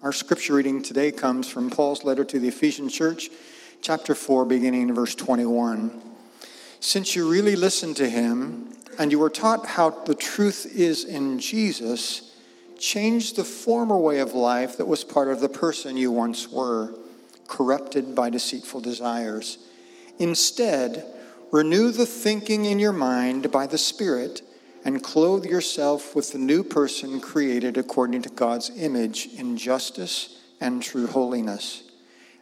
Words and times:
Our 0.00 0.12
scripture 0.12 0.54
reading 0.54 0.80
today 0.80 1.10
comes 1.10 1.48
from 1.48 1.70
Paul's 1.70 2.04
letter 2.04 2.24
to 2.24 2.38
the 2.38 2.46
Ephesian 2.46 2.88
church, 2.88 3.30
chapter 3.82 4.14
4, 4.14 4.44
beginning 4.44 4.82
in 4.82 4.94
verse 4.94 5.16
21. 5.16 6.00
Since 6.78 7.16
you 7.16 7.28
really 7.28 7.56
listened 7.56 7.96
to 7.96 8.08
him 8.08 8.72
and 8.96 9.10
you 9.10 9.18
were 9.18 9.28
taught 9.28 9.66
how 9.66 9.90
the 9.90 10.14
truth 10.14 10.70
is 10.72 11.04
in 11.04 11.40
Jesus, 11.40 12.32
change 12.78 13.32
the 13.32 13.42
former 13.42 13.98
way 13.98 14.20
of 14.20 14.34
life 14.34 14.76
that 14.76 14.86
was 14.86 15.02
part 15.02 15.26
of 15.26 15.40
the 15.40 15.48
person 15.48 15.96
you 15.96 16.12
once 16.12 16.48
were, 16.48 16.94
corrupted 17.48 18.14
by 18.14 18.30
deceitful 18.30 18.80
desires. 18.80 19.58
Instead, 20.20 21.06
renew 21.50 21.90
the 21.90 22.06
thinking 22.06 22.66
in 22.66 22.78
your 22.78 22.92
mind 22.92 23.50
by 23.50 23.66
the 23.66 23.78
Spirit 23.78 24.42
and 24.88 25.02
clothe 25.02 25.44
yourself 25.44 26.16
with 26.16 26.32
the 26.32 26.38
new 26.38 26.64
person 26.64 27.20
created 27.20 27.76
according 27.76 28.22
to 28.22 28.30
God's 28.30 28.70
image 28.74 29.28
in 29.36 29.58
justice 29.58 30.40
and 30.62 30.82
true 30.82 31.06
holiness. 31.06 31.82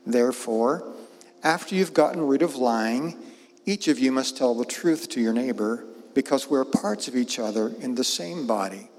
Therefore, 0.06 0.94
after 1.42 1.74
you've 1.74 1.92
gotten 1.92 2.24
rid 2.24 2.42
of 2.42 2.54
lying, 2.54 3.18
each 3.64 3.88
of 3.88 3.98
you 3.98 4.12
must 4.12 4.36
tell 4.36 4.54
the 4.54 4.64
truth 4.64 5.08
to 5.08 5.20
your 5.20 5.32
neighbor 5.32 5.86
because 6.14 6.48
we're 6.48 6.64
parts 6.64 7.08
of 7.08 7.16
each 7.16 7.40
other 7.40 7.72
in 7.80 7.96
the 7.96 8.04
same 8.04 8.46
body. 8.46 8.90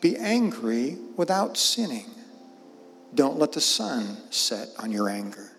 Be 0.00 0.16
angry 0.16 0.98
without 1.16 1.56
sinning. 1.56 2.06
Don't 3.12 3.40
let 3.40 3.50
the 3.50 3.60
sun 3.60 4.18
set 4.30 4.68
on 4.78 4.92
your 4.92 5.08
anger. 5.08 5.50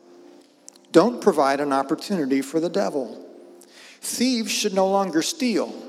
Don't 0.93 1.19
provide 1.19 1.59
an 1.59 1.73
opportunity 1.73 2.41
for 2.41 2.61
the 2.61 2.69
devil. 2.69 3.27
Thieves 3.99 4.53
should 4.53 4.73
no 4.73 4.87
longer 4.87 5.21
steal 5.21 5.88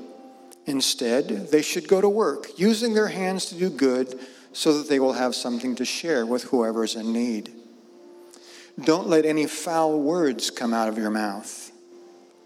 Instead, 0.65 1.49
they 1.51 1.61
should 1.61 1.87
go 1.87 2.01
to 2.01 2.09
work, 2.09 2.47
using 2.57 2.93
their 2.93 3.07
hands 3.07 3.45
to 3.45 3.55
do 3.55 3.69
good 3.69 4.19
so 4.53 4.77
that 4.77 4.89
they 4.89 4.99
will 4.99 5.13
have 5.13 5.33
something 5.33 5.75
to 5.75 5.85
share 5.85 6.25
with 6.25 6.43
whoever 6.45 6.83
is 6.83 6.95
in 6.95 7.11
need. 7.11 7.51
Don't 8.79 9.07
let 9.07 9.25
any 9.25 9.47
foul 9.47 9.99
words 9.99 10.49
come 10.49 10.73
out 10.73 10.87
of 10.87 10.97
your 10.97 11.09
mouth. 11.09 11.71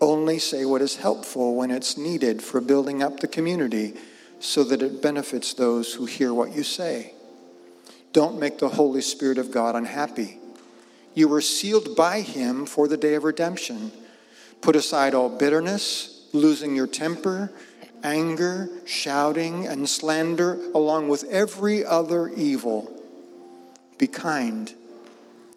Only 0.02 0.40
say 0.40 0.66
what 0.66 0.82
is 0.82 0.98
helpful 0.98 1.56
when 1.56 1.72
it's 1.72 1.98
needed 1.98 2.44
for 2.44 2.62
building 2.62 3.02
up 3.02 3.20
the 3.20 3.28
community 3.28 3.94
so 4.40 4.64
that 4.66 4.82
it 4.82 5.02
benefits 5.02 5.54
those 5.54 5.94
who 5.94 6.06
hear 6.06 6.34
what 6.34 6.54
you 6.54 6.64
say. 6.64 7.14
Don't 8.12 8.40
make 8.40 8.60
the 8.60 8.70
Holy 8.70 9.02
Spirit 9.02 9.38
of 9.38 9.52
God 9.52 9.76
unhappy. 9.76 10.40
You 11.14 11.28
were 11.28 11.42
sealed 11.42 11.96
by 11.96 12.22
Him 12.22 12.66
for 12.66 12.88
the 12.88 12.98
day 12.98 13.16
of 13.16 13.24
redemption. 13.24 13.92
Put 14.62 14.76
aside 14.76 15.14
all 15.14 15.30
bitterness, 15.30 16.28
losing 16.34 16.76
your 16.76 16.88
temper 16.88 17.52
anger, 18.06 18.70
shouting, 18.86 19.66
and 19.66 19.90
slander, 19.90 20.60
along 20.74 21.10
with 21.10 21.24
every 21.26 21.84
other 21.84 22.30
evil. 22.30 22.92
Be 23.98 24.08
kind, 24.08 24.74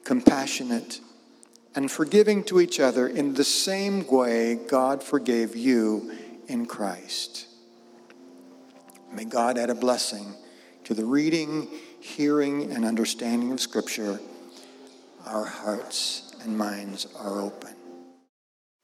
compassionate, 0.04 1.00
and 1.74 1.90
forgiving 1.90 2.42
to 2.44 2.60
each 2.60 2.80
other 2.80 3.06
in 3.06 3.34
the 3.34 3.44
same 3.44 4.06
way 4.06 4.54
God 4.54 5.02
forgave 5.02 5.54
you 5.54 6.10
in 6.48 6.66
Christ. 6.66 7.46
May 9.12 9.24
God 9.24 9.58
add 9.58 9.70
a 9.70 9.74
blessing 9.74 10.34
to 10.84 10.94
the 10.94 11.04
reading, 11.04 11.68
hearing, 12.00 12.72
and 12.72 12.84
understanding 12.84 13.52
of 13.52 13.60
Scripture. 13.60 14.18
Our 15.26 15.44
hearts 15.44 16.34
and 16.42 16.56
minds 16.56 17.06
are 17.18 17.40
open. 17.40 17.74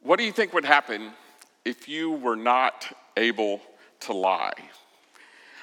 What 0.03 0.19
do 0.19 0.25
you 0.25 0.33
think 0.33 0.53
would 0.53 0.67
happen 0.67 1.13
if 1.65 1.89
you 1.89 2.11
were 2.11 2.37
not 2.37 2.93
able 3.17 3.61
to 4.01 4.13
lie. 4.13 4.53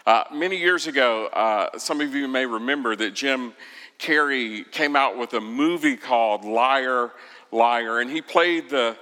Uh, 0.05 0.23
many 0.33 0.57
years 0.57 0.87
ago, 0.87 1.27
uh, 1.27 1.77
some 1.77 2.01
of 2.01 2.15
you 2.15 2.27
may 2.27 2.45
remember 2.45 2.95
that 2.95 3.13
Jim 3.13 3.53
Carrey 3.99 4.69
came 4.71 4.95
out 4.95 5.17
with 5.17 5.33
a 5.33 5.41
movie 5.41 5.95
called 5.95 6.43
Liar, 6.43 7.11
Liar, 7.51 7.99
and 7.99 8.09
he 8.09 8.21
played 8.21 8.69
the 8.69 8.97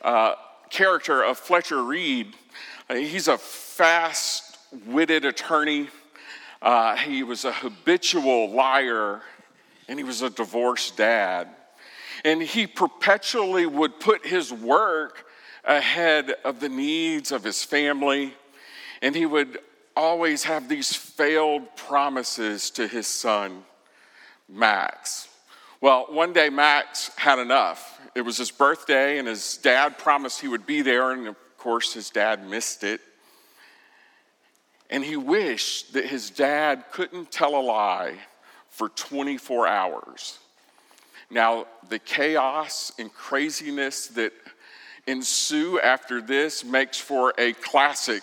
uh, 0.00 0.34
character 0.70 1.22
of 1.22 1.38
Fletcher 1.38 1.82
Reed. 1.82 2.34
Uh, 2.88 2.94
he's 2.94 3.28
a 3.28 3.36
fast 3.36 4.56
witted 4.86 5.24
attorney, 5.24 5.88
uh, 6.60 6.96
he 6.96 7.22
was 7.22 7.44
a 7.44 7.52
habitual 7.52 8.50
liar, 8.50 9.22
and 9.88 9.98
he 9.98 10.04
was 10.04 10.22
a 10.22 10.30
divorced 10.30 10.96
dad. 10.96 11.48
And 12.24 12.42
he 12.42 12.66
perpetually 12.66 13.66
would 13.66 14.00
put 14.00 14.26
his 14.26 14.52
work 14.52 15.26
ahead 15.68 16.34
of 16.44 16.58
the 16.58 16.68
needs 16.68 17.30
of 17.30 17.44
his 17.44 17.62
family, 17.62 18.34
and 19.02 19.14
he 19.14 19.26
would 19.26 19.58
always 19.94 20.44
have 20.44 20.68
these 20.68 20.94
failed 20.94 21.76
promises 21.76 22.70
to 22.70 22.88
his 22.88 23.06
son, 23.06 23.62
Max. 24.48 25.28
Well, 25.80 26.06
one 26.08 26.32
day 26.32 26.48
Max 26.48 27.10
had 27.16 27.38
enough. 27.38 28.00
It 28.14 28.22
was 28.22 28.38
his 28.38 28.50
birthday, 28.50 29.18
and 29.18 29.28
his 29.28 29.58
dad 29.58 29.98
promised 29.98 30.40
he 30.40 30.48
would 30.48 30.66
be 30.66 30.82
there, 30.82 31.12
and 31.12 31.28
of 31.28 31.36
course, 31.58 31.92
his 31.92 32.10
dad 32.10 32.48
missed 32.48 32.82
it. 32.82 33.00
And 34.90 35.04
he 35.04 35.16
wished 35.16 35.92
that 35.92 36.06
his 36.06 36.30
dad 36.30 36.84
couldn't 36.90 37.30
tell 37.30 37.54
a 37.54 37.60
lie 37.60 38.14
for 38.70 38.88
24 38.88 39.66
hours. 39.66 40.38
Now, 41.30 41.66
the 41.88 41.98
chaos 41.98 42.92
and 42.98 43.12
craziness 43.12 44.06
that 44.08 44.32
ensue 45.08 45.80
after 45.80 46.20
this 46.20 46.64
makes 46.64 46.98
for 46.98 47.32
a 47.38 47.54
classic 47.54 48.22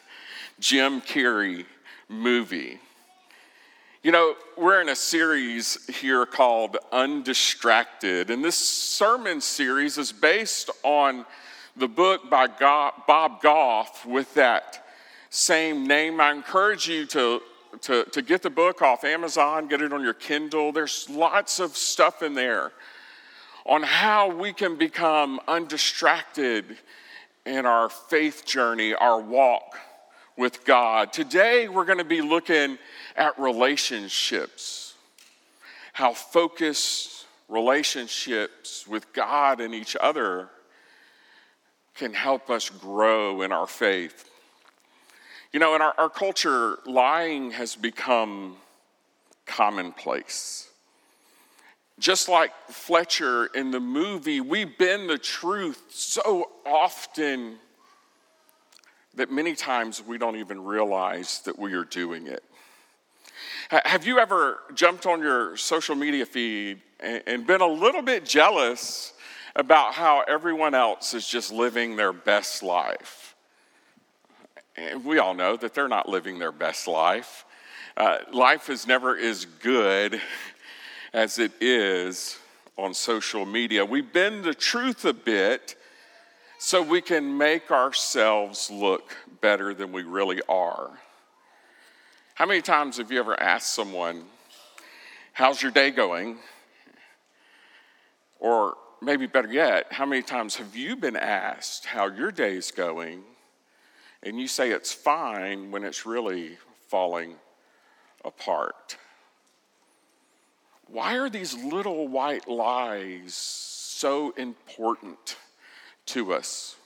Jim 0.60 1.00
Carrey 1.00 1.64
movie. 2.08 2.78
You 4.02 4.12
know, 4.12 4.34
we're 4.56 4.80
in 4.82 4.90
a 4.90 4.96
series 4.96 5.86
here 5.88 6.26
called 6.26 6.76
Undistracted, 6.92 8.30
and 8.30 8.44
this 8.44 8.56
sermon 8.56 9.40
series 9.40 9.96
is 9.96 10.12
based 10.12 10.70
on 10.82 11.24
the 11.76 11.88
book 11.88 12.28
by 12.28 12.46
Bob 12.46 13.40
Goff 13.40 14.04
with 14.04 14.32
that 14.34 14.84
same 15.30 15.86
name. 15.86 16.20
I 16.20 16.32
encourage 16.32 16.88
you 16.88 17.06
to, 17.06 17.40
to, 17.82 18.04
to 18.04 18.22
get 18.22 18.42
the 18.42 18.50
book 18.50 18.82
off 18.82 19.02
Amazon, 19.02 19.66
get 19.66 19.80
it 19.80 19.92
on 19.92 20.02
your 20.02 20.14
Kindle. 20.14 20.72
There's 20.72 21.08
lots 21.08 21.58
of 21.58 21.76
stuff 21.76 22.22
in 22.22 22.34
there 22.34 22.72
on 23.66 23.82
how 23.82 24.34
we 24.34 24.52
can 24.52 24.76
become 24.76 25.40
undistracted 25.48 26.76
in 27.44 27.66
our 27.66 27.88
faith 27.88 28.44
journey, 28.44 28.94
our 28.94 29.20
walk 29.20 29.78
with 30.36 30.64
God. 30.64 31.12
Today, 31.12 31.68
we're 31.68 31.84
going 31.84 31.98
to 31.98 32.04
be 32.04 32.20
looking 32.20 32.78
at 33.16 33.38
relationships, 33.38 34.94
how 35.92 36.12
focused 36.12 37.26
relationships 37.48 38.86
with 38.86 39.12
God 39.12 39.60
and 39.60 39.74
each 39.74 39.96
other 40.00 40.48
can 41.94 42.14
help 42.14 42.50
us 42.50 42.70
grow 42.70 43.42
in 43.42 43.50
our 43.50 43.66
faith. 43.66 44.30
You 45.52 45.58
know, 45.58 45.74
in 45.74 45.82
our, 45.82 45.94
our 45.98 46.10
culture, 46.10 46.78
lying 46.86 47.50
has 47.52 47.74
become 47.74 48.56
commonplace. 49.46 50.67
Just 51.98 52.28
like 52.28 52.52
Fletcher 52.68 53.46
in 53.46 53.70
the 53.70 53.80
movie, 53.80 54.40
we 54.40 54.64
bend 54.64 55.10
the 55.10 55.18
truth 55.18 55.82
so 55.90 56.50
often 56.64 57.58
that 59.14 59.32
many 59.32 59.54
times 59.54 60.00
we 60.00 60.16
don't 60.16 60.36
even 60.36 60.62
realize 60.62 61.40
that 61.40 61.58
we 61.58 61.72
are 61.72 61.84
doing 61.84 62.28
it. 62.28 62.44
Have 63.70 64.06
you 64.06 64.18
ever 64.18 64.60
jumped 64.74 65.06
on 65.06 65.20
your 65.20 65.56
social 65.56 65.94
media 65.94 66.24
feed 66.24 66.80
and 67.00 67.46
been 67.46 67.60
a 67.60 67.66
little 67.66 68.02
bit 68.02 68.24
jealous 68.24 69.12
about 69.56 69.94
how 69.94 70.22
everyone 70.28 70.74
else 70.74 71.14
is 71.14 71.26
just 71.26 71.52
living 71.52 71.96
their 71.96 72.12
best 72.12 72.62
life? 72.62 73.34
And 74.76 75.04
we 75.04 75.18
all 75.18 75.34
know 75.34 75.56
that 75.56 75.74
they're 75.74 75.88
not 75.88 76.08
living 76.08 76.38
their 76.38 76.52
best 76.52 76.86
life. 76.86 77.44
Uh, 77.96 78.18
life 78.32 78.70
is 78.70 78.86
never 78.86 79.16
as 79.16 79.44
good 79.44 80.20
as 81.18 81.40
it 81.40 81.50
is 81.60 82.38
on 82.76 82.94
social 82.94 83.44
media. 83.44 83.84
We 83.84 84.02
bend 84.02 84.44
the 84.44 84.54
truth 84.54 85.04
a 85.04 85.12
bit 85.12 85.74
so 86.60 86.80
we 86.80 87.00
can 87.00 87.36
make 87.36 87.72
ourselves 87.72 88.70
look 88.70 89.16
better 89.40 89.74
than 89.74 89.90
we 89.90 90.04
really 90.04 90.40
are. 90.48 90.90
How 92.36 92.46
many 92.46 92.62
times 92.62 92.98
have 92.98 93.10
you 93.10 93.18
ever 93.18 93.38
asked 93.42 93.74
someone, 93.74 94.26
How's 95.32 95.60
your 95.60 95.72
day 95.72 95.90
going? 95.90 96.38
Or 98.38 98.76
maybe 99.02 99.26
better 99.26 99.52
yet, 99.52 99.86
how 99.90 100.06
many 100.06 100.22
times 100.22 100.54
have 100.54 100.76
you 100.76 100.94
been 100.94 101.16
asked 101.16 101.86
how 101.86 102.06
your 102.06 102.30
day's 102.30 102.70
going 102.70 103.24
and 104.22 104.38
you 104.38 104.46
say 104.46 104.70
it's 104.70 104.92
fine 104.92 105.72
when 105.72 105.82
it's 105.82 106.06
really 106.06 106.58
falling 106.88 107.34
apart? 108.24 108.96
Why 110.90 111.16
are 111.16 111.28
these 111.28 111.54
little 111.54 112.08
white 112.08 112.48
lies 112.48 113.34
so 113.34 114.30
important 114.36 115.36
to 116.06 116.32
us? 116.32 116.76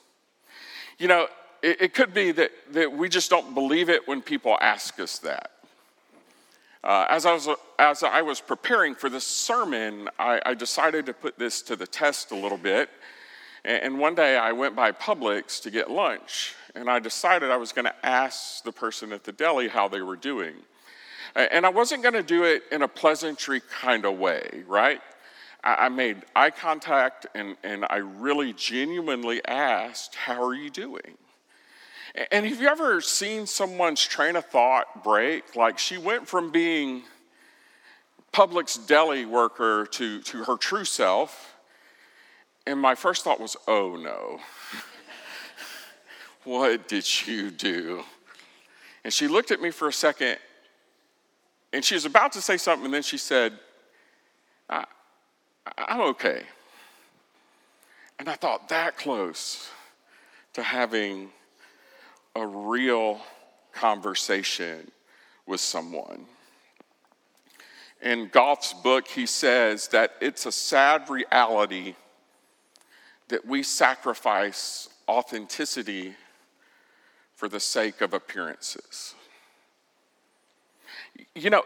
You 0.98 1.08
know, 1.08 1.28
it, 1.62 1.80
it, 1.80 1.94
could 1.94 2.12
be 2.12 2.32
that, 2.32 2.50
that 2.72 2.92
we 2.92 3.08
just 3.08 3.30
don't 3.30 3.54
believe 3.54 3.88
it 3.88 4.06
when 4.06 4.20
people 4.20 4.58
ask 4.60 4.98
us 4.98 5.18
that. 5.20 5.50
Uh, 6.84 7.06
as, 7.08 7.26
I 7.26 7.32
was, 7.32 7.48
as 7.78 8.02
I 8.02 8.22
was 8.22 8.40
preparing 8.40 8.96
for 8.96 9.08
this 9.08 9.24
sermon, 9.24 10.08
I, 10.18 10.40
I 10.44 10.54
decided 10.54 11.06
to 11.06 11.12
put 11.12 11.38
this 11.38 11.62
to 11.62 11.76
the 11.76 11.86
test 11.86 12.32
a 12.32 12.36
little 12.36 12.58
bit. 12.58 12.90
And, 13.64 13.82
and 13.84 13.98
one 14.00 14.16
day 14.16 14.36
I 14.36 14.50
went 14.50 14.74
by 14.74 14.90
Publix 14.90 15.62
to 15.62 15.70
get 15.70 15.90
lunch, 15.90 16.56
and 16.74 16.90
I 16.90 16.98
decided 16.98 17.52
I 17.52 17.56
was 17.56 17.72
going 17.72 17.84
to 17.84 18.06
ask 18.06 18.64
the 18.64 18.72
person 18.72 19.12
at 19.12 19.22
the 19.22 19.32
deli 19.32 19.68
how 19.68 19.86
they 19.86 20.02
were 20.02 20.16
doing. 20.16 20.54
And 21.34 21.64
I 21.64 21.70
wasn't 21.70 22.02
going 22.02 22.14
to 22.14 22.22
do 22.22 22.44
it 22.44 22.64
in 22.70 22.82
a 22.82 22.88
pleasantry 22.88 23.60
kind 23.60 24.04
of 24.04 24.18
way, 24.18 24.64
right? 24.66 25.00
I 25.64 25.88
made 25.88 26.24
eye 26.34 26.50
contact 26.50 27.26
and, 27.34 27.56
and 27.62 27.86
I 27.88 27.98
really 27.98 28.52
genuinely 28.52 29.44
asked, 29.46 30.16
How 30.16 30.42
are 30.42 30.54
you 30.54 30.70
doing? 30.70 31.16
And 32.30 32.44
have 32.44 32.60
you 32.60 32.68
ever 32.68 33.00
seen 33.00 33.46
someone's 33.46 34.04
train 34.04 34.36
of 34.36 34.44
thought 34.46 35.02
break? 35.04 35.56
Like 35.56 35.78
she 35.78 35.96
went 35.96 36.28
from 36.28 36.50
being 36.50 37.04
Publix 38.32 38.86
deli 38.86 39.24
worker 39.24 39.86
to, 39.92 40.20
to 40.22 40.44
her 40.44 40.56
true 40.56 40.84
self. 40.84 41.54
And 42.66 42.80
my 42.80 42.94
first 42.94 43.24
thought 43.24 43.40
was, 43.40 43.56
oh 43.68 43.96
no. 43.96 44.40
what 46.44 46.88
did 46.88 47.26
you 47.26 47.50
do? 47.50 48.02
And 49.04 49.12
she 49.12 49.28
looked 49.28 49.50
at 49.50 49.60
me 49.60 49.70
for 49.70 49.88
a 49.88 49.92
second 49.92 50.38
and 51.72 51.84
she 51.84 51.94
was 51.94 52.04
about 52.04 52.32
to 52.32 52.40
say 52.40 52.56
something, 52.56 52.84
and 52.86 52.94
then 52.94 53.02
she 53.02 53.18
said, 53.18 53.58
I, 54.68 54.84
I'm 55.78 56.00
okay. 56.00 56.42
And 58.18 58.28
I 58.28 58.34
thought 58.34 58.68
that 58.68 58.96
close 58.96 59.70
to 60.52 60.62
having 60.62 61.30
a 62.36 62.46
real 62.46 63.20
conversation 63.72 64.90
with 65.46 65.60
someone. 65.60 66.26
In 68.02 68.28
Goff's 68.28 68.72
book, 68.72 69.08
he 69.08 69.26
says 69.26 69.88
that 69.88 70.12
it's 70.20 70.46
a 70.46 70.52
sad 70.52 71.08
reality 71.08 71.94
that 73.28 73.46
we 73.46 73.62
sacrifice 73.62 74.88
authenticity 75.08 76.14
for 77.34 77.48
the 77.48 77.60
sake 77.60 78.00
of 78.00 78.12
appearances. 78.12 79.14
You 81.34 81.50
know, 81.50 81.64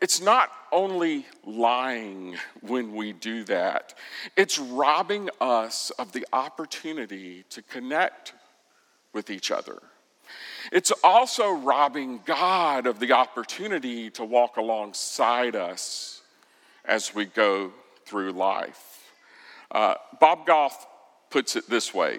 it's 0.00 0.20
not 0.20 0.50
only 0.72 1.26
lying 1.44 2.36
when 2.62 2.94
we 2.94 3.12
do 3.12 3.44
that, 3.44 3.94
it's 4.36 4.58
robbing 4.58 5.30
us 5.40 5.90
of 5.90 6.12
the 6.12 6.26
opportunity 6.32 7.44
to 7.50 7.62
connect 7.62 8.32
with 9.12 9.30
each 9.30 9.50
other. 9.50 9.80
It's 10.72 10.92
also 11.02 11.52
robbing 11.52 12.20
God 12.24 12.86
of 12.86 12.98
the 12.98 13.12
opportunity 13.12 14.10
to 14.10 14.24
walk 14.24 14.56
alongside 14.56 15.54
us 15.54 16.22
as 16.84 17.14
we 17.14 17.26
go 17.26 17.72
through 18.04 18.32
life. 18.32 19.12
Uh, 19.70 19.94
Bob 20.20 20.46
Goff 20.46 20.86
puts 21.30 21.56
it 21.56 21.68
this 21.68 21.92
way 21.92 22.18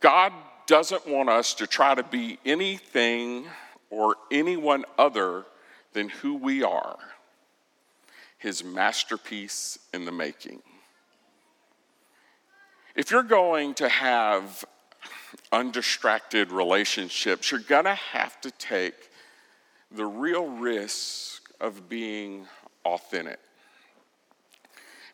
God 0.00 0.32
doesn't 0.66 1.06
want 1.06 1.28
us 1.28 1.54
to 1.54 1.66
try 1.66 1.94
to 1.94 2.02
be 2.02 2.38
anything 2.44 3.46
or 3.90 4.16
anyone 4.30 4.84
other 4.96 5.44
than 5.92 6.08
who 6.08 6.34
we 6.34 6.62
are, 6.62 6.98
his 8.38 8.64
masterpiece 8.64 9.78
in 9.92 10.04
the 10.04 10.12
making. 10.12 10.62
If 12.94 13.10
you're 13.10 13.22
going 13.22 13.74
to 13.74 13.88
have 13.88 14.64
undistracted 15.52 16.50
relationships, 16.50 17.50
you're 17.50 17.60
going 17.60 17.84
to 17.84 17.94
have 17.94 18.40
to 18.40 18.50
take 18.52 19.10
the 19.90 20.06
real 20.06 20.46
risk 20.46 21.50
of 21.60 21.88
being 21.88 22.46
authentic. 22.84 23.38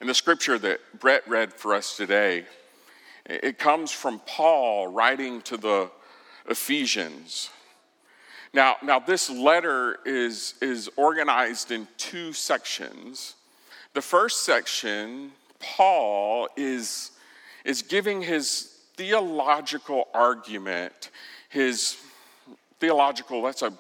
In 0.01 0.07
the 0.07 0.15
scripture 0.15 0.59
that 0.59 0.81
Brett 1.01 1.27
read 1.27 1.53
for 1.53 1.75
us 1.75 1.97
today, 1.97 2.45
it 3.25 3.59
comes 3.59 3.91
from 3.91 4.21
Paul 4.27 4.89
writing 4.89 5.41
to 5.43 5.57
the 5.57 5.91
Ephesians. 6.49 7.51
Now, 8.57 8.77
now 8.83 8.99
this 8.99 9.29
letter 9.29 9.99
is, 10.07 10.55
is 10.63 10.89
organized 10.97 11.73
in 11.73 11.87
two 11.99 12.33
sections. 12.33 13.35
The 13.93 14.01
first 14.01 14.47
section, 14.47 15.33
Paul 15.61 16.49
is, 16.57 17.11
is 17.67 17.83
giving 17.83 18.23
his 18.23 18.79
theological 18.97 20.09
argument, 20.15 21.11
his 21.51 21.99
theological, 22.81 23.43
that's 23.43 23.61
a 23.61 23.75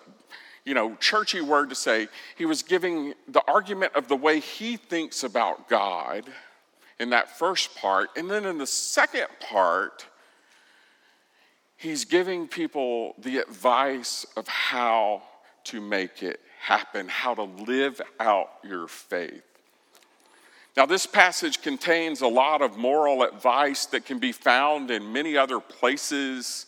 you 0.66 0.74
know, 0.74 0.94
churchy 0.96 1.40
word 1.40 1.70
to 1.70 1.74
say, 1.74 2.08
he 2.36 2.44
was 2.44 2.62
giving 2.62 3.14
the 3.28 3.40
argument 3.48 3.94
of 3.94 4.08
the 4.08 4.16
way 4.16 4.40
he 4.40 4.76
thinks 4.76 5.24
about 5.24 5.70
God 5.70 6.24
in 7.00 7.08
that 7.10 7.38
first 7.38 7.74
part. 7.76 8.10
And 8.14 8.30
then 8.30 8.44
in 8.44 8.58
the 8.58 8.66
second 8.66 9.28
part, 9.40 10.04
he's 11.76 12.04
giving 12.04 12.48
people 12.48 13.14
the 13.18 13.38
advice 13.38 14.26
of 14.36 14.48
how 14.48 15.22
to 15.64 15.80
make 15.80 16.22
it 16.22 16.40
happen, 16.60 17.08
how 17.08 17.34
to 17.34 17.42
live 17.42 18.00
out 18.18 18.50
your 18.64 18.88
faith. 18.88 19.42
Now, 20.76 20.84
this 20.84 21.06
passage 21.06 21.62
contains 21.62 22.20
a 22.20 22.26
lot 22.28 22.60
of 22.60 22.76
moral 22.76 23.22
advice 23.22 23.86
that 23.86 24.04
can 24.04 24.18
be 24.18 24.32
found 24.32 24.90
in 24.90 25.10
many 25.10 25.36
other 25.36 25.58
places 25.58 26.66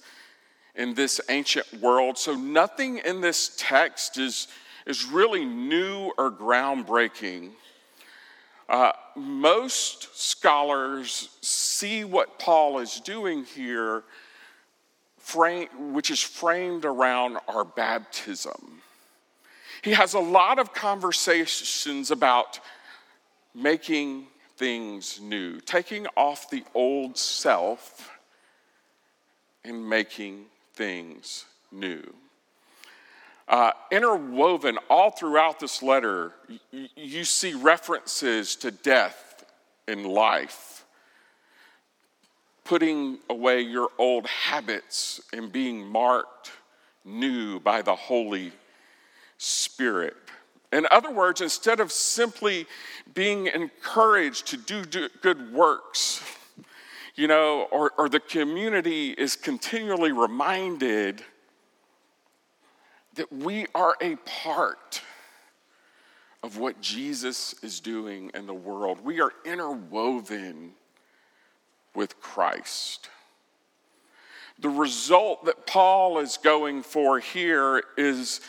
in 0.75 0.95
this 0.95 1.21
ancient 1.29 1.67
world. 1.83 2.17
So, 2.17 2.35
nothing 2.35 2.99
in 3.05 3.21
this 3.21 3.55
text 3.59 4.17
is, 4.17 4.49
is 4.87 5.05
really 5.05 5.45
new 5.45 6.13
or 6.17 6.31
groundbreaking. 6.31 7.51
Uh, 8.67 8.93
most 9.15 10.19
scholars 10.19 11.29
see 11.43 12.05
what 12.05 12.39
Paul 12.39 12.79
is 12.79 13.01
doing 13.01 13.45
here, 13.45 14.05
frame, 15.29 15.93
which 15.93 16.11
is 16.11 16.23
framed 16.23 16.87
around 16.87 17.37
our 17.49 17.63
baptism. 17.63 18.81
He 19.83 19.93
has 19.93 20.15
a 20.15 20.21
lot 20.21 20.59
of 20.59 20.73
conversations 20.73 22.11
about 22.11 22.59
making 23.55 24.27
things 24.57 25.21
new, 25.21 25.61
taking 25.61 26.07
off 26.17 26.49
the 26.49 26.65
old 26.75 27.19
self 27.19 28.11
and 29.65 29.89
making 29.89 30.47
things 30.75 31.45
new. 31.71 32.03
Uh, 33.47 33.73
interwoven 33.91 34.79
all 34.89 35.11
throughout 35.11 35.61
this 35.61 35.83
letter, 35.83 36.33
you 36.97 37.25
see 37.25 37.53
references 37.53 38.57
to 38.57 38.71
death 38.71 39.45
and 39.87 40.07
life, 40.07 40.78
putting 42.69 43.19
away 43.31 43.63
your 43.63 43.89
old 43.97 44.27
habits 44.27 45.23
and 45.33 45.51
being 45.51 45.87
marked 45.87 46.53
new 47.03 47.59
by 47.59 47.81
the 47.81 47.95
Holy 47.95 48.53
Spirit. 49.39 50.15
In 50.71 50.87
other 50.91 51.11
words, 51.11 51.41
instead 51.41 51.81
of 51.81 51.91
simply 51.91 52.67
being 53.15 53.47
encouraged 53.47 54.49
to 54.49 54.59
do, 54.59 54.85
do 54.85 55.09
good 55.23 55.51
works, 55.51 56.23
you 57.15 57.27
know, 57.27 57.67
or, 57.73 57.93
or 57.97 58.07
the 58.11 58.21
community 58.21 59.13
is 59.13 59.35
continually 59.35 60.13
reminded 60.13 61.23
that 63.15 63.33
we 63.33 63.65
are 63.75 63.97
a 64.03 64.17
part 64.17 65.01
of 66.43 66.59
what 66.59 66.83
Jesus 66.83 67.55
is 67.63 67.81
doing 67.81 68.31
in 68.35 68.47
the 68.47 68.53
world. 68.53 69.03
We 69.03 69.23
are 69.23 69.33
interwoven 69.47 70.75
with 71.95 72.21
Christ. 72.21 73.09
The 74.59 74.69
result 74.69 75.45
that 75.45 75.67
Paul 75.67 76.19
is 76.19 76.37
going 76.37 76.83
for 76.83 77.21
here 77.21 77.83
is 77.97 78.41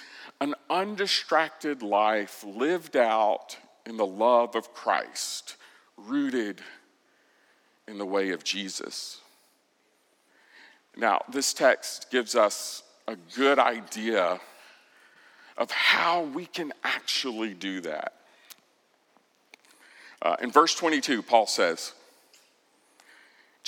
an 0.41 0.55
undistracted 0.69 1.83
life 1.83 2.43
lived 2.43 2.95
out 2.95 3.57
in 3.85 3.97
the 3.97 4.05
love 4.05 4.55
of 4.55 4.73
Christ, 4.73 5.55
rooted 5.97 6.61
in 7.87 7.97
the 7.97 8.05
way 8.05 8.31
of 8.31 8.43
Jesus. 8.43 9.19
Now, 10.95 11.21
this 11.31 11.53
text 11.53 12.09
gives 12.11 12.35
us 12.35 12.83
a 13.07 13.15
good 13.35 13.59
idea 13.59 14.39
of 15.57 15.71
how 15.71 16.23
we 16.23 16.45
can 16.45 16.71
actually 16.83 17.53
do 17.53 17.81
that. 17.81 18.13
Uh, 20.21 20.35
in 20.41 20.51
verse 20.51 20.75
22, 20.75 21.21
Paul 21.23 21.47
says, 21.47 21.93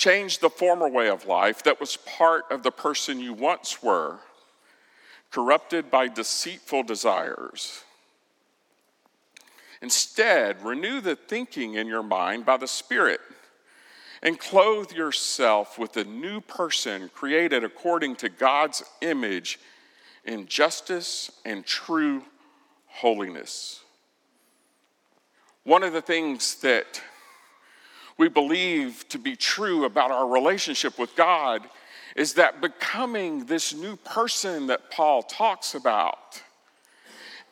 Change 0.02 0.40
the 0.40 0.50
former 0.50 0.88
way 0.88 1.08
of 1.08 1.26
life 1.26 1.62
that 1.62 1.78
was 1.78 1.96
part 1.96 2.46
of 2.50 2.64
the 2.64 2.72
person 2.72 3.20
you 3.20 3.32
once 3.32 3.84
were 3.84 4.18
corrupted 5.30 5.92
by 5.92 6.08
deceitful 6.08 6.82
desires. 6.82 7.84
Instead, 9.80 10.60
renew 10.64 11.00
the 11.00 11.14
thinking 11.14 11.74
in 11.74 11.86
your 11.86 12.02
mind 12.02 12.44
by 12.44 12.56
the 12.56 12.66
Spirit 12.66 13.20
and 14.24 14.40
clothe 14.40 14.90
yourself 14.90 15.78
with 15.78 15.96
a 15.96 16.02
new 16.02 16.40
person 16.40 17.08
created 17.14 17.62
according 17.62 18.16
to 18.16 18.28
God's 18.28 18.82
image 19.02 19.60
in 20.24 20.48
justice 20.48 21.30
and 21.44 21.64
true 21.64 22.24
holiness. 22.88 23.84
One 25.62 25.84
of 25.84 25.92
the 25.92 26.02
things 26.02 26.56
that 26.56 27.00
we 28.18 28.28
believe 28.28 29.08
to 29.08 29.18
be 29.18 29.36
true 29.36 29.84
about 29.84 30.10
our 30.10 30.28
relationship 30.28 30.98
with 30.98 31.14
God 31.16 31.62
is 32.14 32.34
that 32.34 32.60
becoming 32.60 33.46
this 33.46 33.74
new 33.74 33.96
person 33.96 34.66
that 34.66 34.90
Paul 34.90 35.22
talks 35.22 35.74
about, 35.74 36.42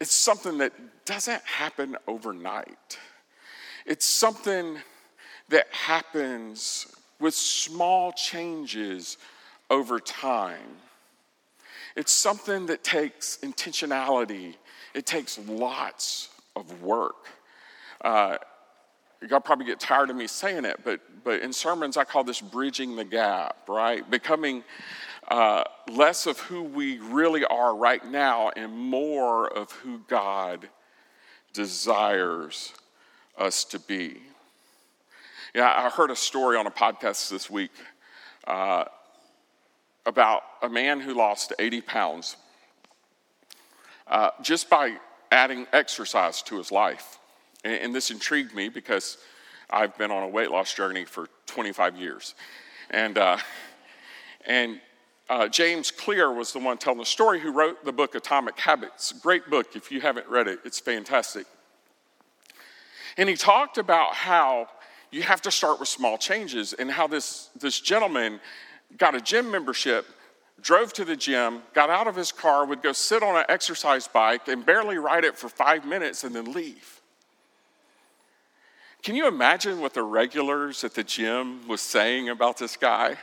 it's 0.01 0.15
something 0.15 0.59
that 0.59 0.73
doesn't 1.05 1.43
happen 1.43 1.97
overnight. 2.07 2.99
It's 3.87 4.05
something 4.07 4.79
that 5.49 5.67
happens 5.73 6.87
with 7.19 7.35
small 7.35 8.13
changes 8.13 9.19
over 9.69 9.99
time. 9.99 10.77
It's 11.97 12.13
something 12.13 12.67
that 12.67 12.85
takes 12.85 13.39
intentionality, 13.43 14.55
it 14.95 15.07
takes 15.07 15.39
lots 15.39 16.29
of 16.57 16.83
work. 16.83 17.27
Uh, 18.01 18.39
y'all 19.29 19.41
probably 19.41 19.67
get 19.67 19.81
tired 19.81 20.11
of 20.11 20.17
me 20.17 20.27
saying 20.27 20.65
it, 20.65 20.81
but, 20.85 21.01
but 21.25 21.43
in 21.43 21.53
sermons, 21.53 21.97
I 21.97 22.05
call 22.05 22.25
this 22.25 22.41
bridging 22.41 22.97
the 22.97 23.05
gap, 23.05 23.69
right? 23.69 24.09
Becoming 24.09 24.65
uh, 25.29 25.65
less 25.89 26.27
of 26.27 26.39
who 26.41 26.63
we 26.63 26.99
really 26.99 27.45
are 27.45 27.77
right 27.77 28.05
now 28.05 28.51
and 28.57 28.73
more 28.73 29.47
of 29.47 29.71
who 29.73 30.01
God 30.09 30.69
desires 31.53 32.73
us 33.37 33.65
to 33.65 33.79
be. 33.79 34.19
Yeah, 35.55 35.73
I 35.75 35.91
heard 35.91 36.11
a 36.11 36.17
story 36.17 36.57
on 36.57 36.67
a 36.67 36.71
podcast 36.71 37.31
this 37.31 37.51
week 37.51 37.73
uh, 38.47 38.85
about 40.07 40.43
a 40.63 40.69
man 40.69 41.01
who 41.01 41.15
lost 41.15 41.53
80 41.59 41.81
pounds 41.83 42.37
uh, 44.07 44.31
just 44.43 44.69
by 44.69 44.97
adding 45.31 45.67
exercise 45.73 46.43
to 46.43 46.57
his 46.57 46.73
life. 46.73 47.20
And, 47.65 47.75
and, 47.75 47.95
this 47.95 48.11
intrigued 48.11 48.55
me 48.55 48.69
because 48.69 49.19
I've 49.69 49.97
been 49.99 50.11
on 50.11 50.23
a 50.23 50.29
weight 50.29 50.51
loss 50.51 50.75
journey 50.75 51.05
for 51.05 51.29
25 51.47 51.97
years. 51.97 52.35
And, 52.91 53.19
uh, 53.19 53.39
and 54.47 54.81
uh, 55.29 55.47
James 55.49 55.91
Clear 55.91 56.33
was 56.33 56.53
the 56.53 56.59
one 56.59 56.79
telling 56.79 56.99
the 56.99 57.05
story 57.05 57.39
who 57.39 57.53
wrote 57.53 57.85
the 57.85 57.93
book 57.93 58.15
Atomic 58.15 58.59
Habits. 58.59 59.13
Great 59.13 59.49
book. 59.49 59.77
If 59.77 59.93
you 59.93 60.01
haven't 60.01 60.29
read 60.29 60.49
it, 60.49 60.61
it's 60.65 60.81
fantastic. 60.81 61.47
And 63.17 63.29
he 63.29 63.37
talked 63.37 63.79
about 63.79 64.15
how 64.15 64.69
you 65.11 65.23
have 65.23 65.43
to 65.43 65.51
start 65.51 65.81
with 65.81 65.89
small 65.89 66.19
changes 66.19 66.73
and 66.73 66.91
how 66.91 67.07
this, 67.07 67.51
this 67.59 67.81
gentleman 67.81 68.41
got 68.97 69.15
a 69.15 69.21
gym 69.21 69.51
membership, 69.51 70.07
drove 70.61 70.93
to 70.95 71.05
the 71.05 71.17
gym, 71.17 71.63
got 71.75 71.91
out 71.91 72.07
of 72.07 72.17
his 72.17 72.33
car, 72.33 72.65
would 72.65 72.83
go 72.83 72.93
sit 72.93 73.23
on 73.23 73.37
an 73.37 73.45
exercise 73.49 74.09
bike 74.09 74.49
and 74.49 74.65
barely 74.65 74.99
ride 74.99 75.25
it 75.25 75.37
for 75.37 75.49
five 75.49 75.85
minutes 75.85 76.25
and 76.25 76.35
then 76.35 76.53
leave. 76.53 77.00
Can 79.03 79.17
you 79.17 79.27
imagine 79.27 79.81
what 79.81 79.95
the 79.95 80.03
regulars 80.03 80.85
at 80.85 80.95
the 80.95 81.05
gym 81.05 81.67
was 81.67 81.81
saying 81.81 82.29
about 82.29 82.59
this 82.59 82.77
guy? 82.77 83.17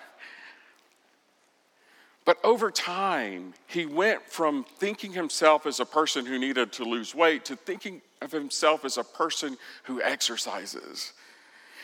But 2.25 2.37
over 2.43 2.71
time, 2.71 3.53
he 3.67 3.85
went 3.85 4.25
from 4.25 4.65
thinking 4.79 5.13
himself 5.13 5.65
as 5.65 5.79
a 5.79 5.85
person 5.85 6.25
who 6.25 6.37
needed 6.37 6.73
to 6.73 6.83
lose 6.83 7.15
weight 7.15 7.45
to 7.45 7.55
thinking 7.55 8.01
of 8.21 8.31
himself 8.31 8.83
as 8.83 8.97
a 8.97 9.03
person 9.03 9.55
who 9.83 10.01
exercises. 10.01 11.13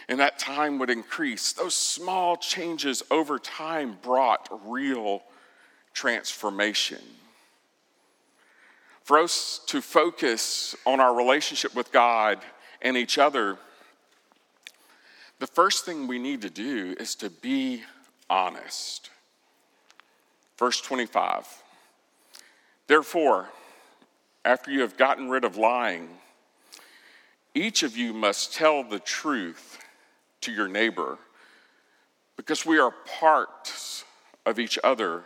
And 0.09 0.19
that 0.19 0.39
time 0.39 0.79
would 0.79 0.89
increase. 0.89 1.53
Those 1.53 1.75
small 1.75 2.35
changes 2.35 3.03
over 3.09 3.39
time 3.39 3.97
brought 4.01 4.49
real 4.65 5.23
transformation. 5.93 6.99
For 9.03 9.19
us 9.19 9.61
to 9.67 9.81
focus 9.81 10.75
on 10.85 10.99
our 10.99 11.15
relationship 11.15 11.73
with 11.75 11.91
God 11.91 12.39
and 12.81 12.97
each 12.97 13.17
other, 13.17 13.57
the 15.43 15.47
first 15.47 15.83
thing 15.83 16.07
we 16.07 16.19
need 16.19 16.41
to 16.41 16.49
do 16.49 16.95
is 17.01 17.15
to 17.15 17.29
be 17.29 17.83
honest. 18.29 19.09
Verse 20.57 20.79
25. 20.79 21.45
Therefore, 22.87 23.49
after 24.45 24.71
you 24.71 24.79
have 24.79 24.95
gotten 24.95 25.29
rid 25.29 25.43
of 25.43 25.57
lying, 25.57 26.07
each 27.53 27.83
of 27.83 27.97
you 27.97 28.13
must 28.13 28.53
tell 28.53 28.85
the 28.85 28.99
truth 28.99 29.79
to 30.39 30.53
your 30.53 30.69
neighbor 30.69 31.17
because 32.37 32.65
we 32.65 32.79
are 32.79 32.93
parts 33.19 34.05
of 34.45 34.59
each 34.59 34.79
other 34.81 35.23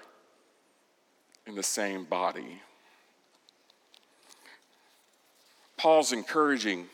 in 1.46 1.54
the 1.54 1.62
same 1.62 2.06
body. 2.06 2.64
Paul's 5.78 6.12
encouraging 6.12 6.88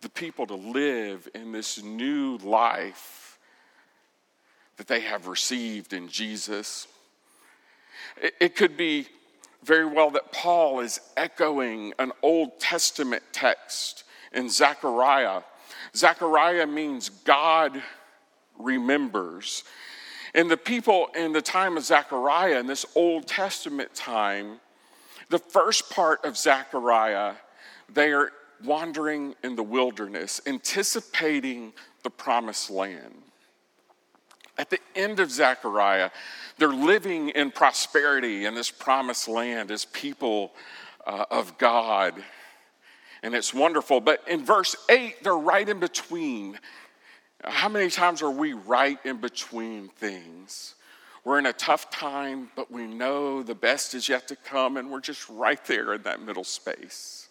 the 0.00 0.08
people 0.08 0.46
to 0.46 0.54
live 0.54 1.28
in 1.34 1.52
this 1.52 1.82
new 1.82 2.36
life 2.38 3.38
that 4.76 4.86
they 4.86 5.00
have 5.00 5.26
received 5.26 5.92
in 5.92 6.08
Jesus. 6.08 6.86
It, 8.40 8.54
could 8.54 8.76
be 8.76 9.08
very 9.62 9.86
well 9.86 10.10
that 10.10 10.32
Paul 10.32 10.80
is 10.80 11.00
echoing 11.16 11.92
an 11.98 12.12
Old 12.22 12.60
Testament 12.60 13.22
text 13.32 14.04
in 14.32 14.48
Zechariah. 14.48 15.42
Zechariah 15.96 16.66
means 16.66 17.08
God 17.08 17.82
remembers. 18.56 19.64
And 20.34 20.50
the 20.50 20.56
people 20.56 21.08
in 21.16 21.32
the 21.32 21.42
time 21.42 21.76
of 21.76 21.84
Zechariah, 21.84 22.60
in 22.60 22.66
this 22.66 22.86
Old 22.94 23.26
Testament 23.26 23.94
time, 23.94 24.60
the 25.28 25.38
first 25.38 25.90
part 25.90 26.24
of 26.24 26.36
Zechariah, 26.36 27.34
they 27.92 28.12
are 28.12 28.30
wandering 28.64 29.34
in 29.42 29.56
the 29.56 29.62
wilderness, 29.62 30.40
anticipating 30.46 31.72
the 32.02 32.10
promised 32.10 32.70
land. 32.70 33.22
At 34.56 34.70
the 34.70 34.80
end 34.96 35.20
of 35.20 35.30
Zechariah, 35.30 36.10
they're 36.58 36.68
living 36.68 37.28
in 37.30 37.52
prosperity 37.52 38.44
in 38.44 38.54
this 38.54 38.70
promised 38.70 39.28
land 39.28 39.70
as 39.70 39.84
people 39.84 40.52
uh, 41.06 41.24
of 41.30 41.56
God. 41.58 42.14
And 43.22 43.34
it's 43.34 43.54
wonderful. 43.54 44.00
But 44.00 44.22
in 44.26 44.44
verse 44.44 44.74
8, 44.88 45.22
they're 45.22 45.36
right 45.36 45.68
in 45.68 45.78
between. 45.78 46.58
How 47.44 47.68
many 47.68 47.88
times 47.88 48.20
are 48.20 48.30
we 48.30 48.52
right 48.52 48.98
in 49.04 49.18
between 49.18 49.88
things? 49.88 50.74
We're 51.24 51.38
in 51.38 51.46
a 51.46 51.52
tough 51.52 51.90
time, 51.90 52.50
but 52.56 52.70
we 52.70 52.86
know 52.86 53.42
the 53.42 53.54
best 53.54 53.94
is 53.94 54.08
yet 54.08 54.28
to 54.28 54.36
come, 54.36 54.76
and 54.76 54.90
we're 54.90 55.00
just 55.00 55.28
right 55.28 55.62
there 55.66 55.94
in 55.94 56.02
that 56.02 56.22
middle 56.22 56.44
space. 56.44 57.27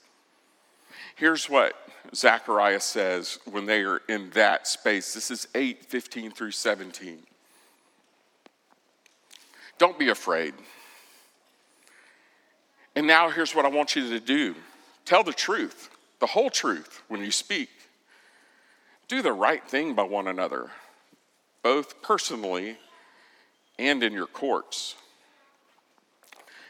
Here's 1.17 1.49
what 1.49 1.73
Zechariah 2.13 2.79
says 2.79 3.39
when 3.49 3.65
they 3.65 3.81
are 3.81 4.03
in 4.07 4.29
that 4.31 4.67
space. 4.67 5.15
This 5.15 5.31
is 5.31 5.47
8 5.55 5.83
15 5.83 6.31
through 6.31 6.51
17. 6.51 7.17
Don't 9.79 9.97
be 9.97 10.09
afraid. 10.09 10.53
And 12.95 13.07
now 13.07 13.31
here's 13.31 13.55
what 13.55 13.65
I 13.65 13.69
want 13.69 13.95
you 13.95 14.07
to 14.11 14.19
do 14.19 14.55
tell 15.05 15.23
the 15.23 15.33
truth, 15.33 15.89
the 16.19 16.27
whole 16.27 16.51
truth, 16.51 17.01
when 17.07 17.21
you 17.21 17.31
speak. 17.31 17.69
Do 19.07 19.23
the 19.23 19.33
right 19.33 19.67
thing 19.67 19.95
by 19.95 20.03
one 20.03 20.27
another, 20.27 20.69
both 21.63 21.99
personally 22.03 22.77
and 23.79 24.03
in 24.03 24.13
your 24.13 24.27
courts. 24.27 24.95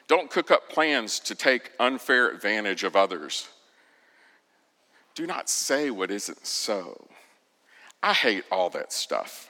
Don't 0.07 0.29
cook 0.29 0.51
up 0.51 0.69
plans 0.69 1.19
to 1.19 1.35
take 1.35 1.71
unfair 1.81 2.29
advantage 2.29 2.85
of 2.85 2.95
others 2.95 3.49
do 5.17 5.25
not 5.25 5.49
say 5.49 5.89
what 5.89 6.11
isn't 6.11 6.45
so. 6.45 7.07
I 8.03 8.13
hate 8.13 8.43
all 8.51 8.69
that 8.69 8.93
stuff. 8.93 9.49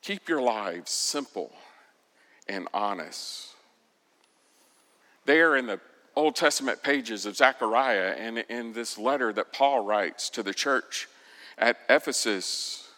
Keep 0.00 0.30
your 0.30 0.40
lives 0.40 0.90
simple 0.90 1.52
and 2.48 2.66
honest. 2.72 3.50
There 5.26 5.56
in 5.56 5.66
the 5.66 5.78
Old 6.16 6.36
Testament 6.36 6.82
pages 6.82 7.26
of 7.26 7.36
Zechariah 7.36 8.14
and 8.16 8.38
in 8.48 8.72
this 8.72 8.96
letter 8.96 9.30
that 9.34 9.52
Paul 9.52 9.84
writes 9.84 10.30
to 10.30 10.42
the 10.42 10.54
church 10.54 11.06
at 11.58 11.76
Ephesus, 11.90 12.88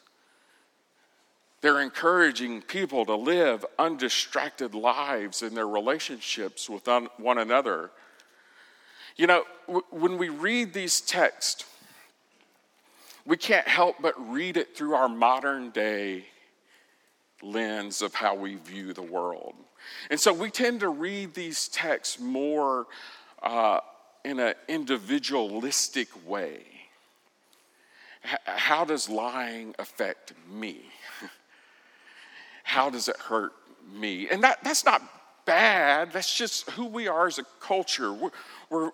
they're 1.60 1.80
encouraging 1.80 2.62
people 2.62 3.04
to 3.04 3.16
live 3.16 3.66
undistracted 3.80 4.76
lives 4.76 5.42
in 5.42 5.54
their 5.56 5.66
relationships 5.66 6.70
with 6.70 6.88
one 7.16 7.38
another 7.38 7.90
you 9.16 9.26
know, 9.26 9.44
w- 9.66 9.84
when 9.90 10.18
we 10.18 10.28
read 10.28 10.72
these 10.72 11.00
texts, 11.00 11.64
we 13.24 13.36
can't 13.36 13.66
help 13.66 13.96
but 14.00 14.14
read 14.30 14.56
it 14.56 14.76
through 14.76 14.94
our 14.94 15.08
modern 15.08 15.70
day 15.70 16.26
lens 17.42 18.02
of 18.02 18.14
how 18.14 18.34
we 18.34 18.54
view 18.54 18.92
the 18.92 19.02
world. 19.02 19.54
And 20.10 20.18
so 20.18 20.32
we 20.32 20.50
tend 20.50 20.80
to 20.80 20.88
read 20.88 21.34
these 21.34 21.68
texts 21.68 22.18
more 22.20 22.86
uh, 23.42 23.80
in 24.24 24.38
an 24.40 24.54
individualistic 24.68 26.08
way. 26.26 26.62
H- 28.24 28.38
how 28.44 28.84
does 28.84 29.08
lying 29.08 29.74
affect 29.78 30.34
me? 30.50 30.80
how 32.64 32.90
does 32.90 33.08
it 33.08 33.16
hurt 33.16 33.52
me? 33.92 34.28
And 34.28 34.42
that, 34.42 34.62
that's 34.64 34.84
not 34.84 35.02
bad. 35.46 36.12
That's 36.12 36.36
just 36.36 36.70
who 36.72 36.86
we 36.86 37.08
are 37.08 37.26
as 37.26 37.38
a 37.38 37.44
culture. 37.60 38.12
We're, 38.12 38.30
we're, 38.68 38.90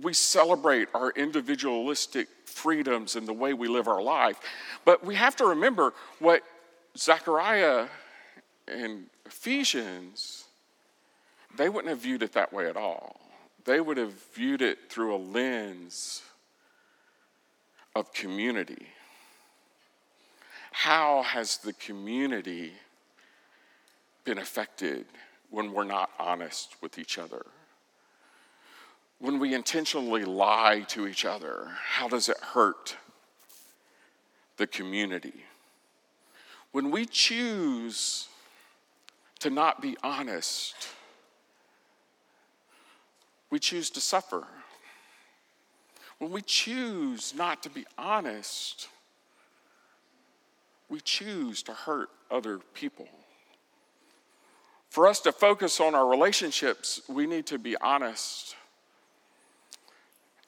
we 0.00 0.12
celebrate 0.12 0.88
our 0.94 1.10
individualistic 1.10 2.28
freedoms 2.44 3.16
and 3.16 3.26
the 3.26 3.32
way 3.32 3.54
we 3.54 3.66
live 3.66 3.88
our 3.88 4.02
life. 4.02 4.38
But 4.84 5.04
we 5.04 5.16
have 5.16 5.34
to 5.36 5.46
remember 5.46 5.92
what 6.20 6.42
Zechariah 6.96 7.88
and 8.68 9.06
Ephesians, 9.26 10.44
they 11.56 11.68
wouldn't 11.68 11.88
have 11.88 12.00
viewed 12.00 12.22
it 12.22 12.32
that 12.34 12.52
way 12.52 12.68
at 12.68 12.76
all. 12.76 13.20
They 13.64 13.80
would 13.80 13.96
have 13.96 14.12
viewed 14.34 14.62
it 14.62 14.90
through 14.90 15.14
a 15.14 15.16
lens 15.16 16.22
of 17.96 18.12
community. 18.12 18.88
How 20.72 21.22
has 21.22 21.58
the 21.58 21.72
community 21.72 22.72
been 24.24 24.38
affected 24.38 25.06
when 25.54 25.72
we're 25.72 25.84
not 25.84 26.10
honest 26.18 26.74
with 26.82 26.98
each 26.98 27.16
other? 27.16 27.46
When 29.20 29.38
we 29.38 29.54
intentionally 29.54 30.24
lie 30.24 30.84
to 30.88 31.06
each 31.06 31.24
other, 31.24 31.68
how 31.86 32.08
does 32.08 32.28
it 32.28 32.38
hurt 32.38 32.96
the 34.56 34.66
community? 34.66 35.44
When 36.72 36.90
we 36.90 37.06
choose 37.06 38.28
to 39.40 39.50
not 39.50 39.80
be 39.80 39.96
honest, 40.02 40.74
we 43.50 43.60
choose 43.60 43.90
to 43.90 44.00
suffer. 44.00 44.44
When 46.18 46.32
we 46.32 46.42
choose 46.42 47.32
not 47.36 47.62
to 47.62 47.70
be 47.70 47.86
honest, 47.96 48.88
we 50.88 51.00
choose 51.00 51.62
to 51.62 51.72
hurt 51.72 52.08
other 52.30 52.58
people. 52.74 53.08
For 54.94 55.08
us 55.08 55.18
to 55.22 55.32
focus 55.32 55.80
on 55.80 55.96
our 55.96 56.06
relationships, 56.06 57.00
we 57.08 57.26
need 57.26 57.46
to 57.46 57.58
be 57.58 57.76
honest. 57.78 58.54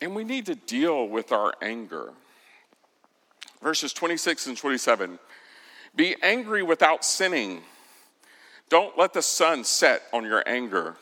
And 0.00 0.14
we 0.14 0.22
need 0.22 0.46
to 0.46 0.54
deal 0.54 1.08
with 1.08 1.32
our 1.32 1.52
anger. 1.60 2.12
Verses 3.60 3.92
26 3.92 4.46
and 4.46 4.56
27 4.56 5.18
Be 5.96 6.14
angry 6.22 6.62
without 6.62 7.04
sinning. 7.04 7.62
Don't 8.68 8.96
let 8.96 9.12
the 9.12 9.20
sun 9.20 9.64
set 9.64 10.02
on 10.12 10.22
your 10.22 10.44
anger. 10.46 10.94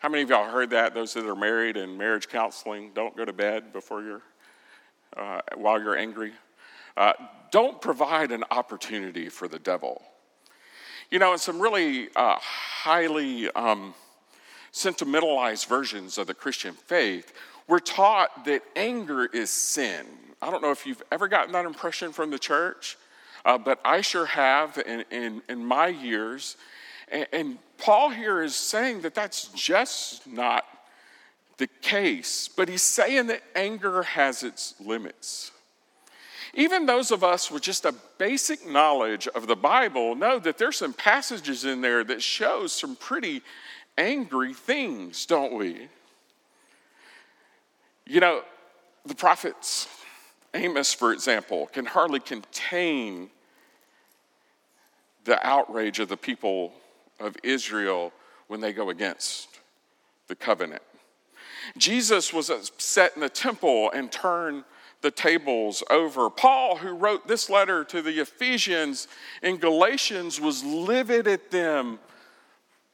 How 0.00 0.08
many 0.08 0.24
of 0.24 0.30
y'all 0.30 0.50
heard 0.50 0.70
that? 0.70 0.92
Those 0.92 1.14
that 1.14 1.24
are 1.24 1.36
married 1.36 1.76
and 1.76 1.96
marriage 1.96 2.28
counseling, 2.28 2.90
don't 2.96 3.16
go 3.16 3.24
to 3.24 3.32
bed 3.32 3.72
before 3.72 4.02
you're, 4.02 4.22
uh, 5.16 5.40
while 5.54 5.80
you're 5.80 5.96
angry. 5.96 6.32
Uh, 6.96 7.12
don't 7.52 7.80
provide 7.80 8.32
an 8.32 8.42
opportunity 8.50 9.28
for 9.28 9.46
the 9.46 9.60
devil. 9.60 10.02
You 11.10 11.18
know, 11.18 11.32
in 11.32 11.38
some 11.38 11.58
really 11.58 12.08
uh, 12.14 12.36
highly 12.38 13.50
um, 13.52 13.94
sentimentalized 14.72 15.66
versions 15.66 16.18
of 16.18 16.26
the 16.26 16.34
Christian 16.34 16.74
faith, 16.74 17.32
we're 17.66 17.78
taught 17.78 18.44
that 18.44 18.62
anger 18.76 19.24
is 19.24 19.48
sin. 19.48 20.04
I 20.42 20.50
don't 20.50 20.60
know 20.60 20.70
if 20.70 20.86
you've 20.86 21.02
ever 21.10 21.26
gotten 21.26 21.52
that 21.52 21.64
impression 21.64 22.12
from 22.12 22.30
the 22.30 22.38
church, 22.38 22.98
uh, 23.46 23.56
but 23.56 23.80
I 23.86 24.02
sure 24.02 24.26
have 24.26 24.76
in, 24.86 25.04
in, 25.10 25.42
in 25.48 25.64
my 25.64 25.88
years. 25.88 26.58
And, 27.10 27.26
and 27.32 27.58
Paul 27.78 28.10
here 28.10 28.42
is 28.42 28.54
saying 28.54 29.00
that 29.00 29.14
that's 29.14 29.48
just 29.48 30.26
not 30.26 30.64
the 31.56 31.68
case, 31.80 32.48
but 32.54 32.68
he's 32.68 32.82
saying 32.82 33.28
that 33.28 33.42
anger 33.56 34.02
has 34.02 34.42
its 34.42 34.74
limits. 34.78 35.52
Even 36.54 36.86
those 36.86 37.10
of 37.10 37.22
us 37.22 37.50
with 37.50 37.62
just 37.62 37.84
a 37.84 37.94
basic 38.16 38.66
knowledge 38.66 39.28
of 39.28 39.46
the 39.46 39.56
Bible 39.56 40.14
know 40.14 40.38
that 40.38 40.58
there's 40.58 40.76
some 40.76 40.92
passages 40.92 41.64
in 41.64 41.80
there 41.80 42.04
that 42.04 42.22
shows 42.22 42.72
some 42.72 42.96
pretty 42.96 43.42
angry 43.96 44.54
things, 44.54 45.26
don't 45.26 45.52
we? 45.54 45.88
You 48.06 48.20
know, 48.20 48.42
the 49.04 49.14
prophets, 49.14 49.88
Amos, 50.54 50.94
for 50.94 51.12
example, 51.12 51.66
can 51.72 51.84
hardly 51.84 52.20
contain 52.20 53.30
the 55.24 55.46
outrage 55.46 55.98
of 55.98 56.08
the 56.08 56.16
people 56.16 56.72
of 57.20 57.36
Israel 57.42 58.12
when 58.46 58.60
they 58.60 58.72
go 58.72 58.88
against 58.88 59.60
the 60.28 60.34
covenant. 60.34 60.82
Jesus 61.76 62.32
was 62.32 62.50
set 62.78 63.14
in 63.14 63.20
the 63.20 63.28
temple 63.28 63.90
and 63.90 64.10
turned 64.10 64.64
the 65.00 65.10
tables 65.10 65.82
over. 65.90 66.28
Paul, 66.28 66.76
who 66.76 66.92
wrote 66.92 67.28
this 67.28 67.48
letter 67.48 67.84
to 67.84 68.02
the 68.02 68.20
Ephesians 68.20 69.08
in 69.42 69.58
Galatians, 69.58 70.40
was 70.40 70.64
livid 70.64 71.28
at 71.28 71.50
them 71.50 71.98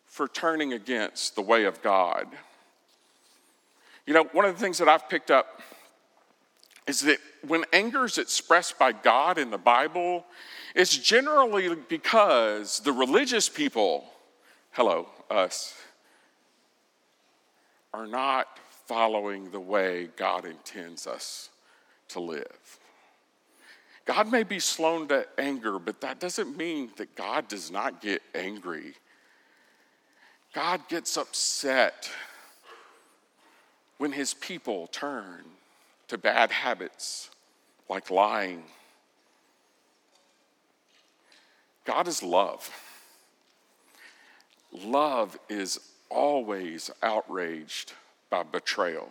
for 0.07 0.29
turning 0.29 0.73
against 0.73 1.35
the 1.35 1.43
way 1.43 1.65
of 1.65 1.83
God. 1.83 2.27
You 4.07 4.15
know, 4.15 4.25
one 4.33 4.45
of 4.45 4.55
the 4.55 4.61
things 4.61 4.79
that 4.79 4.89
I've 4.89 5.09
picked 5.09 5.31
up 5.31 5.61
is 6.87 7.01
that 7.03 7.19
when 7.47 7.65
anger 7.73 8.05
is 8.05 8.19
expressed 8.19 8.79
by 8.79 8.93
God 8.93 9.39
in 9.39 9.51
the 9.51 9.59
Bible, 9.59 10.27
it's 10.75 10.97
generally 10.97 11.75
because 11.89 12.81
the 12.81 12.93
religious 12.93 13.49
people, 13.49 14.05
hello, 14.73 15.09
us, 15.31 15.75
are 17.95 18.07
not 18.07 18.59
following 18.87 19.51
the 19.51 19.61
way 19.61 20.11
God 20.17 20.45
intends 20.45 21.07
us 21.07 21.49
to 22.09 22.21
live. 22.21 22.79
God 24.05 24.31
may 24.31 24.43
be 24.43 24.59
slow 24.59 25.07
to 25.07 25.27
anger, 25.39 25.79
but 25.79 26.01
that 26.03 26.21
doesn't 26.21 26.57
mean 26.57 26.91
that 26.97 27.15
God 27.15 27.49
does 27.49 27.71
not 27.71 28.03
get 28.03 28.23
angry. 28.35 28.95
God 30.55 30.89
gets 30.89 31.17
upset 31.17 32.11
when 33.99 34.13
his 34.13 34.35
people 34.35 34.89
turn 34.89 35.45
to 36.09 36.19
bad 36.19 36.51
habits 36.51 37.31
like 37.89 38.11
lying. 38.11 38.63
God 41.85 42.07
is 42.09 42.23
love. 42.23 42.71
Love 44.73 45.39
is 45.49 45.81
always 46.11 46.91
outraged 47.03 47.93
by 48.31 48.43
betrayal. 48.43 49.09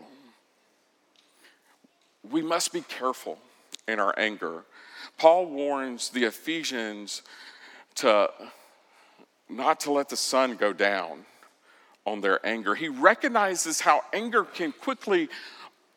We 2.30 2.42
must 2.42 2.72
be 2.74 2.82
careful 2.82 3.40
in 3.88 4.00
our 4.00 4.14
anger. 4.18 4.64
Paul 5.18 5.48
warns 5.48 6.10
the 6.10 6.24
Ephesians 6.24 7.22
to 7.96 8.30
not 9.50 9.82
to 9.82 9.92
let 9.92 10.10
the 10.10 10.18
sun 10.18 10.56
go 10.56 10.74
down 10.74 11.26
on 12.06 12.22
their 12.22 12.46
anger. 12.46 12.76
He 12.76 12.90
recognizes 12.90 13.82
how 13.82 14.02
anger 14.14 14.44
can 14.44 14.72
quickly 14.72 15.30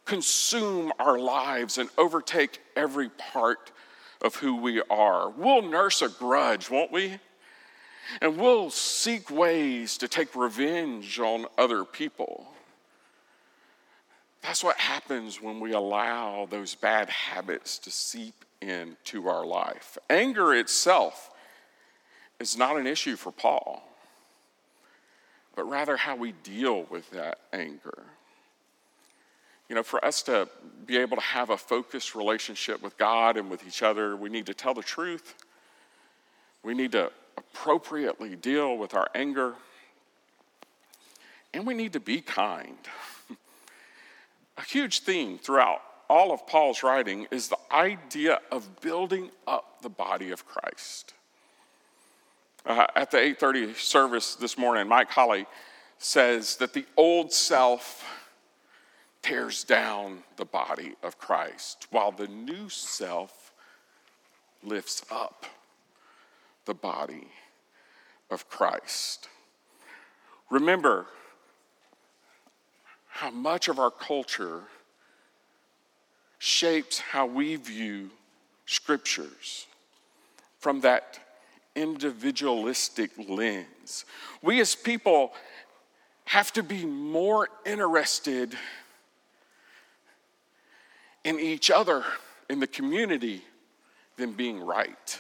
consume 0.05 0.93
our 0.99 1.19
lives 1.19 1.79
and 1.79 1.89
overtake 1.99 2.61
every 2.77 3.09
part 3.09 3.73
of 4.23 4.37
who 4.37 4.57
we 4.57 4.83
are. 4.91 5.31
We'll 5.31 5.63
nurse 5.63 6.03
a 6.03 6.09
grudge, 6.09 6.71
won't 6.71 6.93
we? 6.93 7.19
And 8.21 8.37
we'll 8.37 8.71
seek 8.71 9.31
ways 9.31 9.99
to 9.99 10.09
take 10.09 10.37
revenge 10.37 11.19
on 11.19 11.47
other 11.59 11.85
people. 11.85 12.47
That's 14.47 14.65
what 14.65 14.79
happens 14.79 15.43
when 15.43 15.61
we 15.61 15.73
allow 15.73 16.47
those 16.49 16.75
bad 16.75 17.11
habits 17.11 17.79
to 17.81 17.91
seep 17.91 18.45
into 18.63 19.29
our 19.29 19.45
life. 19.45 19.99
Anger 20.09 20.55
itself 20.55 21.31
is 22.41 22.57
not 22.57 22.79
an 22.79 22.87
issue 22.87 23.17
for 23.17 23.33
Paul 23.33 23.87
but 25.57 25.65
rather 25.65 25.97
how 25.97 26.15
we 26.15 26.33
deal 26.45 26.85
with 26.91 27.11
that 27.11 27.39
anger. 27.53 28.05
You 29.69 29.75
know, 29.75 29.83
for 29.83 30.05
us 30.05 30.23
to 30.25 30.49
be 30.85 30.99
able 30.99 31.17
to 31.17 31.23
have 31.23 31.51
a 31.51 31.57
focused 31.57 32.15
relationship 32.15 32.83
with 32.83 32.97
God 32.99 33.37
and 33.37 33.51
with 33.51 33.67
each 33.67 33.83
other, 33.83 34.15
we 34.15 34.29
need 34.29 34.47
to 34.47 34.55
tell 34.55 34.75
the 34.75 34.83
truth. 34.83 35.35
We 36.63 36.75
need 36.75 36.93
to 36.93 37.11
appropriately 37.37 38.37
deal 38.37 38.77
with 38.77 38.95
our 38.95 39.09
anger. 39.15 39.55
And 41.53 41.67
we 41.67 41.75
need 41.75 41.95
to 41.95 42.01
be 42.01 42.21
kind. 42.21 42.77
A 44.57 44.63
huge 44.63 45.01
theme 45.01 45.39
throughout 45.39 45.83
all 46.09 46.33
of 46.33 46.47
Paul's 46.47 46.83
writing 46.83 47.27
is 47.31 47.49
the 47.49 47.59
idea 47.73 48.41
of 48.51 48.81
building 48.81 49.31
up 49.47 49.83
the 49.83 49.89
body 49.89 50.31
of 50.31 50.47
Christ. 50.47 51.15
Uh, 52.65 52.87
at 52.95 53.11
the 53.11 53.19
8:30 53.19 53.75
service 53.75 54.35
this 54.35 54.57
morning, 54.57 54.89
Mike 54.89 55.11
Holly 55.11 55.47
says 55.99 56.57
that 56.57 56.73
the 56.73 56.87
old 56.97 57.33
self 57.33 58.05
tears 59.23 59.65
down 59.65 60.23
the 60.37 60.45
body 60.45 60.95
of 61.03 61.19
Christ, 61.19 61.87
while 61.91 62.13
the 62.13 62.29
new 62.29 62.69
self 62.69 63.53
lifts 64.63 65.03
up 65.11 65.47
the 66.65 66.75
body 66.75 67.29
of 68.31 68.49
Christ. 68.49 69.29
Remember 70.51 71.07
how 73.17 73.31
much 73.31 73.69
of 73.69 73.79
our 73.79 73.91
culture 73.91 74.61
shapes 76.39 76.99
how 76.99 77.25
we 77.25 77.57
view 77.57 78.11
scriptures 78.67 79.67
from 80.59 80.83
that 80.83 81.19
individualistic 81.75 83.11
lens. 83.27 84.05
We 84.43 84.61
as 84.61 84.75
people 84.75 85.33
have 86.27 86.53
to 86.53 86.63
be 86.63 86.85
more 86.85 87.49
interested 87.65 88.55
in 91.25 91.41
each 91.41 91.71
other, 91.71 92.05
in 92.51 92.61
the 92.61 92.67
community, 92.67 93.43
than 94.19 94.33
being 94.33 94.61
right. 94.61 95.19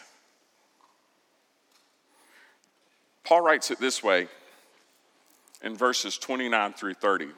Paul 3.24 3.40
writes 3.40 3.70
it 3.70 3.80
this 3.80 4.02
way 4.02 4.28
in 5.62 5.74
verses 5.76 6.18
29 6.18 6.74
through 6.74 6.94
30. 6.94 7.28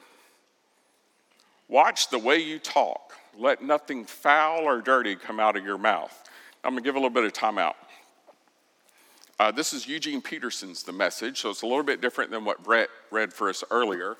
Watch 1.69 2.09
the 2.09 2.17
way 2.17 2.39
you 2.39 2.57
talk. 2.57 3.13
Let 3.37 3.61
nothing 3.61 4.03
foul 4.03 4.63
or 4.63 4.81
dirty 4.81 5.15
come 5.15 5.39
out 5.39 5.55
of 5.55 5.63
your 5.63 5.77
mouth. 5.77 6.27
I'm 6.63 6.71
going 6.71 6.83
to 6.83 6.87
give 6.87 6.95
a 6.95 6.97
little 6.97 7.11
bit 7.11 7.23
of 7.23 7.31
time 7.31 7.59
out. 7.59 7.75
Uh, 9.39 9.51
this 9.51 9.71
is 9.71 9.87
Eugene 9.87 10.21
Peterson's 10.21 10.83
The 10.83 10.91
Message, 10.91 11.39
so 11.39 11.51
it's 11.51 11.61
a 11.61 11.67
little 11.67 11.83
bit 11.83 12.01
different 12.01 12.31
than 12.31 12.43
what 12.43 12.63
Brett 12.63 12.89
read 13.11 13.31
for 13.31 13.49
us 13.49 13.63
earlier. 13.69 14.17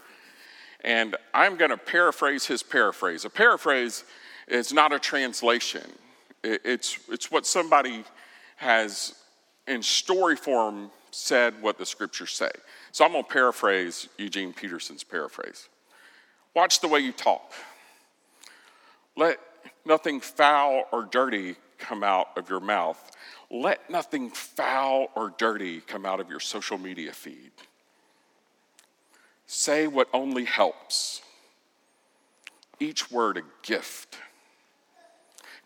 And 0.82 1.18
I'm 1.34 1.58
going 1.58 1.72
to 1.72 1.78
paraphrase 1.78 2.46
his 2.46 2.64
paraphrase. 2.64 3.26
A 3.26 3.30
paraphrase 3.30 4.06
is 4.48 4.72
not 4.72 4.94
a 4.94 5.00
translation, 5.00 5.84
it's, 6.44 7.00
it's 7.10 7.30
what 7.30 7.46
somebody 7.46 8.06
has 8.58 9.16
in 9.68 9.82
story 9.82 10.36
form 10.36 10.92
said 11.12 11.54
what 11.62 11.78
the 11.78 11.86
scriptures 11.86 12.32
say. 12.32 12.52
So 12.92 13.04
I'm 13.04 13.12
going 13.12 13.24
to 13.24 13.30
paraphrase 13.30 14.08
Eugene 14.18 14.54
Peterson's 14.54 15.04
paraphrase. 15.04 15.68
Watch 16.56 16.82
the 16.82 16.88
way 16.88 17.00
you 17.00 17.12
talk. 17.12 17.54
Let 19.16 19.40
nothing 19.86 20.20
foul 20.20 20.86
or 20.92 21.06
dirty 21.06 21.56
come 21.78 22.04
out 22.04 22.30
of 22.38 22.50
your 22.50 22.60
mouth 22.60 23.00
let 23.52 23.90
nothing 23.90 24.30
foul 24.30 25.10
or 25.16 25.34
dirty 25.38 25.82
come 25.82 26.06
out 26.06 26.20
of 26.20 26.30
your 26.30 26.40
social 26.40 26.78
media 26.78 27.12
feed. 27.12 27.52
Say 29.48 29.88
what 29.88 30.08
only 30.14 30.46
helps. 30.46 31.22
Each 32.80 33.10
word 33.10 33.38
a 33.38 33.42
gift. 33.64 34.18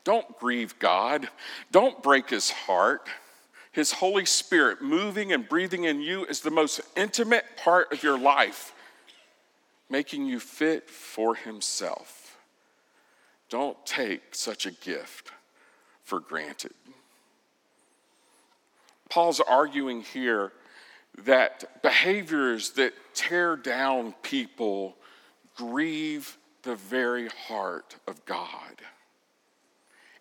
Don't 0.06 0.39
grieve 0.39 0.80
God. 0.80 1.28
Don't 1.72 2.02
break 2.02 2.30
his 2.30 2.50
heart. 2.50 3.08
His 3.72 3.91
Holy 3.91 4.26
Spirit 4.26 4.82
moving 4.82 5.34
and 5.34 5.48
breathing 5.48 5.84
in 5.84 6.02
you 6.02 6.26
is 6.26 6.39
the 6.41 6.52
most 6.52 6.80
intimate 6.96 7.46
part 7.58 7.91
of 7.91 8.04
your 8.04 8.17
life, 8.17 8.74
making 9.89 10.26
you 10.26 10.39
fit 10.39 10.89
for 10.89 11.36
himself. 11.36 12.38
Don't 13.50 13.78
take 13.86 14.34
such 14.34 14.65
a 14.65 14.72
gift 14.72 15.32
for 16.04 16.19
granted. 16.19 16.74
Paul's 19.10 19.39
arguing 19.39 20.02
here 20.02 20.52
that 21.26 21.82
behaviors 21.84 22.72
that 22.72 22.93
tear 23.13 23.56
down 23.56 24.15
people 24.24 24.96
grieve 25.56 26.38
the 26.63 26.76
very 26.76 27.28
heart 27.28 27.96
of 28.08 28.26
God. 28.26 28.82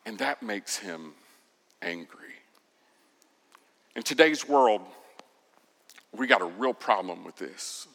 And 0.05 0.18
that 0.18 0.42
makes 0.42 0.77
him 0.77 1.12
angry. 1.81 2.35
In 3.96 4.03
today's 4.03 4.46
world, 4.46 4.83
we 6.14 6.27
got 6.27 6.42
a 6.42 6.46
real 6.46 6.75
problem 6.75 7.25
with 7.25 7.37
this. 7.37 7.87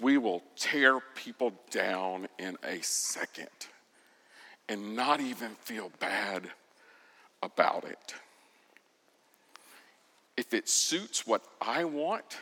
We 0.00 0.18
will 0.18 0.42
tear 0.56 1.00
people 1.14 1.52
down 1.70 2.28
in 2.38 2.56
a 2.62 2.80
second 2.82 3.48
and 4.68 4.94
not 4.96 5.20
even 5.20 5.54
feel 5.54 5.90
bad 6.00 6.50
about 7.42 7.84
it 7.84 8.14
if 10.36 10.52
it 10.52 10.68
suits 10.68 11.26
what 11.26 11.42
I 11.60 11.84
want 11.84 12.38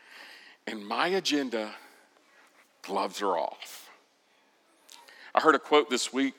and 0.66 0.86
my 0.86 1.08
agenda, 1.08 1.72
gloves 2.82 3.20
are 3.20 3.36
off. 3.36 3.90
I 5.34 5.40
heard 5.40 5.54
a 5.54 5.58
quote 5.58 5.90
this 5.90 6.12
week 6.12 6.34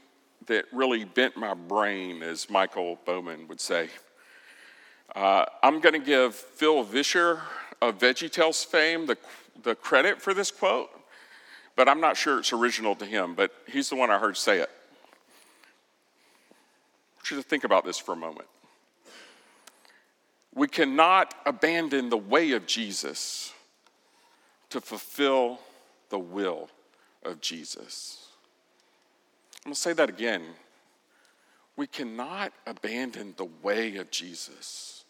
that 0.48 0.66
really 0.72 1.04
bent 1.04 1.36
my 1.38 1.54
brain, 1.54 2.22
as 2.22 2.50
Michael 2.50 3.00
Bowman 3.06 3.48
would 3.48 3.62
say. 3.62 3.90
Uh, 5.16 5.46
I'm 5.62 5.80
going 5.80 5.94
to 5.94 6.06
give 6.06 6.36
Phil 6.36 6.84
Vischer 6.84 7.42
of 7.82 7.98
VeggieTales 7.98 8.66
fame 8.66 9.06
the, 9.06 9.18
the 9.62 9.76
credit 9.76 10.22
for 10.22 10.34
this 10.34 10.52
quote, 10.52 10.90
but 11.76 11.88
I'm 11.88 12.02
not 12.02 12.18
sure 12.18 12.40
it's 12.40 12.54
original 12.54 12.96
to 12.96 13.06
him, 13.06 13.36
but 13.36 13.52
he's 13.68 13.90
the 13.90 13.96
one 13.96 14.10
I 14.10 14.18
heard 14.18 14.38
say 14.38 14.60
it. 14.60 14.70
I 16.50 17.16
want 17.18 17.32
you 17.32 17.38
to 17.38 17.44
think 17.44 17.64
about 17.64 17.86
this 17.86 17.98
for 17.98 18.14
a 18.14 18.18
moment. 18.18 18.48
We 20.56 20.68
cannot 20.68 21.34
abandon 21.46 22.10
the 22.10 22.18
way 22.18 22.52
of 22.52 22.68
Jesus 22.68 23.54
to 24.70 24.82
fulfill 24.82 25.60
the 26.10 26.20
will 26.20 26.70
of 27.24 27.42
Jesus. 27.42 28.28
I'm 29.66 29.70
going 29.70 29.76
to 29.76 29.80
say 29.80 29.94
that 29.94 30.10
again. 30.10 30.44
We 31.76 31.88
cannot 31.88 32.54
abandon 32.68 33.34
the 33.38 33.48
way 33.64 33.96
of 33.96 34.12
Jesus 34.12 35.06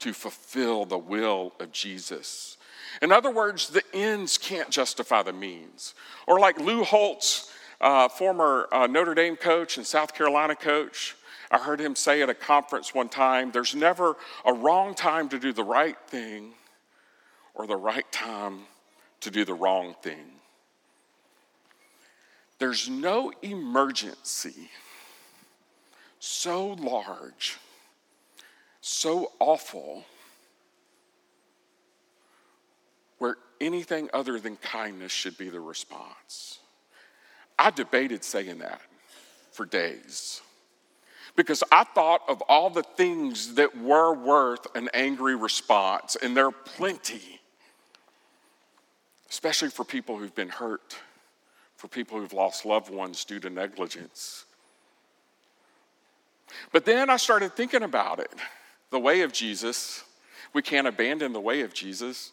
to 0.00 0.12
fulfill 0.12 0.84
the 0.84 0.98
will 0.98 1.52
of 1.60 1.72
Jesus. 1.72 2.56
In 3.02 3.12
other 3.12 3.30
words, 3.30 3.68
the 3.68 3.82
ends 3.92 4.38
can't 4.38 4.70
justify 4.70 5.22
the 5.22 5.32
means. 5.32 5.94
Or 6.26 6.38
like 6.38 6.58
Lou 6.58 6.84
Holtz, 6.84 7.52
uh, 7.80 8.08
former 8.08 8.68
uh, 8.72 8.86
Notre 8.86 9.14
Dame 9.14 9.36
coach 9.36 9.76
and 9.76 9.86
South 9.86 10.14
Carolina 10.14 10.54
coach, 10.54 11.16
I 11.50 11.58
heard 11.58 11.80
him 11.80 11.96
say 11.96 12.22
at 12.22 12.28
a 12.28 12.34
conference 12.34 12.94
one 12.94 13.08
time 13.08 13.50
there's 13.50 13.74
never 13.74 14.16
a 14.44 14.52
wrong 14.52 14.94
time 14.94 15.28
to 15.30 15.38
do 15.38 15.52
the 15.52 15.64
right 15.64 15.96
thing 16.06 16.52
or 17.54 17.66
the 17.66 17.76
right 17.76 18.10
time 18.12 18.60
to 19.20 19.30
do 19.30 19.44
the 19.44 19.54
wrong 19.54 19.94
thing. 20.02 20.26
There's 22.58 22.88
no 22.88 23.32
emergency 23.42 24.70
so 26.20 26.74
large, 26.74 27.58
so 28.82 29.32
awful, 29.40 30.04
where 33.20 33.36
anything 33.60 34.08
other 34.12 34.40
than 34.40 34.56
kindness 34.56 35.12
should 35.12 35.38
be 35.38 35.50
the 35.50 35.60
response. 35.60 36.58
I 37.58 37.70
debated 37.70 38.24
saying 38.24 38.58
that 38.58 38.80
for 39.52 39.66
days 39.66 40.40
because 41.36 41.62
I 41.70 41.84
thought 41.84 42.22
of 42.28 42.42
all 42.48 42.70
the 42.70 42.82
things 42.82 43.54
that 43.54 43.76
were 43.78 44.14
worth 44.14 44.66
an 44.74 44.88
angry 44.94 45.36
response, 45.36 46.16
and 46.20 46.36
there 46.36 46.46
are 46.46 46.52
plenty, 46.52 47.40
especially 49.28 49.68
for 49.68 49.84
people 49.84 50.16
who've 50.16 50.34
been 50.34 50.48
hurt, 50.48 50.96
for 51.76 51.88
people 51.88 52.18
who've 52.18 52.32
lost 52.32 52.64
loved 52.64 52.90
ones 52.92 53.24
due 53.24 53.38
to 53.40 53.50
negligence. 53.50 54.44
But 56.72 56.84
then 56.84 57.10
I 57.10 57.16
started 57.16 57.54
thinking 57.54 57.82
about 57.82 58.18
it 58.18 58.32
the 58.90 58.98
way 58.98 59.20
of 59.20 59.32
Jesus. 59.32 60.04
We 60.52 60.62
can't 60.62 60.86
abandon 60.86 61.32
the 61.32 61.40
way 61.40 61.60
of 61.60 61.72
Jesus 61.72 62.32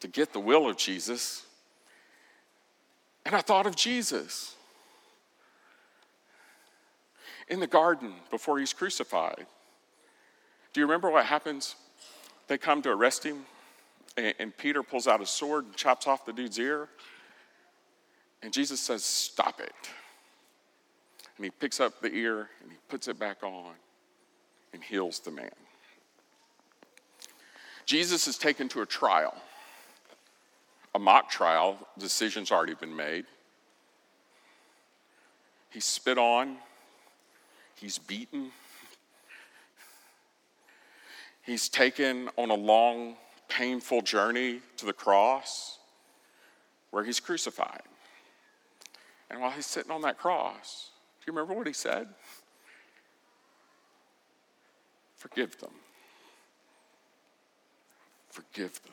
to 0.00 0.08
get 0.08 0.32
the 0.32 0.40
will 0.40 0.68
of 0.68 0.76
Jesus. 0.76 1.44
And 3.26 3.34
I 3.34 3.40
thought 3.40 3.66
of 3.66 3.76
Jesus 3.76 4.54
in 7.48 7.60
the 7.60 7.66
garden 7.66 8.12
before 8.30 8.58
he's 8.58 8.72
crucified. 8.72 9.46
Do 10.72 10.80
you 10.80 10.86
remember 10.86 11.10
what 11.10 11.26
happens? 11.26 11.76
They 12.46 12.58
come 12.58 12.82
to 12.82 12.90
arrest 12.90 13.24
him, 13.24 13.44
and, 14.16 14.56
Peter 14.56 14.82
pulls 14.82 15.06
out 15.06 15.20
his 15.20 15.30
sword 15.30 15.66
and 15.66 15.76
chops 15.76 16.06
off 16.06 16.24
the 16.24 16.32
dude's 16.32 16.58
ear. 16.58 16.88
And 18.42 18.52
Jesus 18.52 18.80
says, 18.80 19.04
Stop 19.04 19.60
it. 19.60 19.72
And 21.36 21.44
he 21.44 21.50
picks 21.50 21.78
up 21.78 22.00
the 22.00 22.12
ear 22.12 22.48
and 22.62 22.70
he 22.70 22.76
puts 22.88 23.06
it 23.06 23.18
back 23.18 23.42
on 23.42 23.74
and 24.72 24.82
heals 24.82 25.20
the 25.20 25.30
man. 25.30 25.50
Jesus 27.86 28.26
is 28.26 28.36
taken 28.36 28.68
to 28.70 28.82
a 28.82 28.86
trial, 28.86 29.34
a 30.94 30.98
mock 30.98 31.30
trial. 31.30 31.78
Decision's 31.98 32.50
already 32.50 32.74
been 32.74 32.94
made. 32.94 33.26
He's 35.70 35.84
spit 35.84 36.18
on, 36.18 36.56
He's 37.80 37.98
beaten. 37.98 38.50
He's 41.42 41.68
taken 41.68 42.28
on 42.36 42.50
a 42.50 42.54
long, 42.54 43.16
painful 43.48 44.02
journey 44.02 44.60
to 44.76 44.86
the 44.86 44.92
cross 44.92 45.78
where 46.90 47.04
he's 47.04 47.20
crucified. 47.20 47.82
And 49.30 49.40
while 49.40 49.50
he's 49.50 49.66
sitting 49.66 49.92
on 49.92 50.02
that 50.02 50.18
cross, 50.18 50.90
do 51.20 51.30
you 51.30 51.36
remember 51.36 51.54
what 51.54 51.66
he 51.66 51.72
said? 51.72 52.08
Forgive 55.16 55.58
them. 55.58 55.72
Forgive 58.30 58.82
them. 58.82 58.92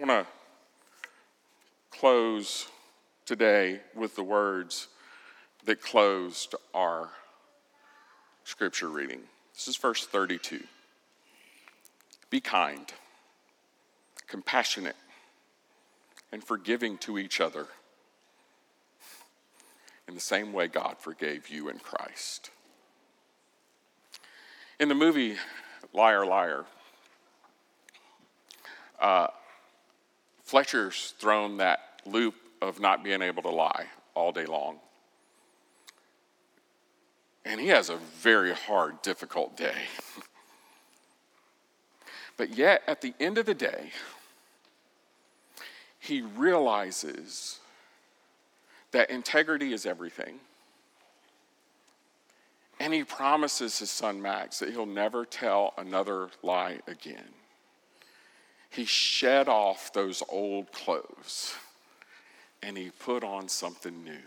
I 0.00 0.06
want 0.06 0.26
to 0.26 1.98
close 1.98 2.68
today 3.26 3.80
with 3.96 4.14
the 4.14 4.22
words 4.22 4.86
that 5.64 5.82
closed 5.82 6.54
our 6.72 7.08
scripture 8.44 8.88
reading. 8.88 9.22
This 9.54 9.66
is 9.66 9.76
verse 9.76 10.06
32. 10.06 10.62
Be 12.30 12.40
kind, 12.40 12.92
compassionate, 14.28 14.94
and 16.30 16.44
forgiving 16.44 16.96
to 16.98 17.18
each 17.18 17.40
other 17.40 17.66
in 20.06 20.14
the 20.14 20.20
same 20.20 20.52
way 20.52 20.68
God 20.68 20.98
forgave 21.00 21.48
you 21.48 21.68
in 21.68 21.80
Christ. 21.80 22.50
In 24.78 24.88
the 24.88 24.94
movie 24.94 25.34
Liar, 25.92 26.24
Liar, 26.24 26.66
uh, 29.00 29.26
Fletcher's 30.48 31.12
thrown 31.18 31.58
that 31.58 32.00
loop 32.06 32.34
of 32.62 32.80
not 32.80 33.04
being 33.04 33.20
able 33.20 33.42
to 33.42 33.50
lie 33.50 33.84
all 34.14 34.32
day 34.32 34.46
long. 34.46 34.78
And 37.44 37.60
he 37.60 37.68
has 37.68 37.90
a 37.90 37.96
very 37.96 38.54
hard, 38.54 39.02
difficult 39.02 39.58
day. 39.58 39.76
but 42.38 42.56
yet, 42.56 42.80
at 42.86 43.02
the 43.02 43.12
end 43.20 43.36
of 43.36 43.44
the 43.44 43.52
day, 43.52 43.92
he 45.98 46.22
realizes 46.22 47.58
that 48.92 49.10
integrity 49.10 49.74
is 49.74 49.84
everything. 49.84 50.40
And 52.80 52.94
he 52.94 53.04
promises 53.04 53.80
his 53.80 53.90
son 53.90 54.22
Max 54.22 54.60
that 54.60 54.70
he'll 54.70 54.86
never 54.86 55.26
tell 55.26 55.74
another 55.76 56.30
lie 56.42 56.78
again. 56.86 57.34
He 58.70 58.84
shed 58.84 59.48
off 59.48 59.92
those 59.92 60.22
old 60.28 60.72
clothes 60.72 61.54
and 62.62 62.76
he 62.76 62.90
put 62.90 63.24
on 63.24 63.48
something 63.48 64.04
new. 64.04 64.22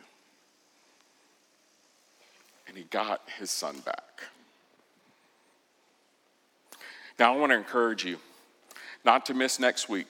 And 2.67 2.77
he 2.77 2.83
got 2.85 3.21
his 3.37 3.51
son 3.51 3.79
back. 3.79 4.23
Now, 7.19 7.33
I 7.33 7.37
want 7.37 7.51
to 7.51 7.57
encourage 7.57 8.05
you 8.05 8.17
not 9.03 9.25
to 9.27 9.33
miss 9.33 9.59
next 9.59 9.89
week. 9.89 10.07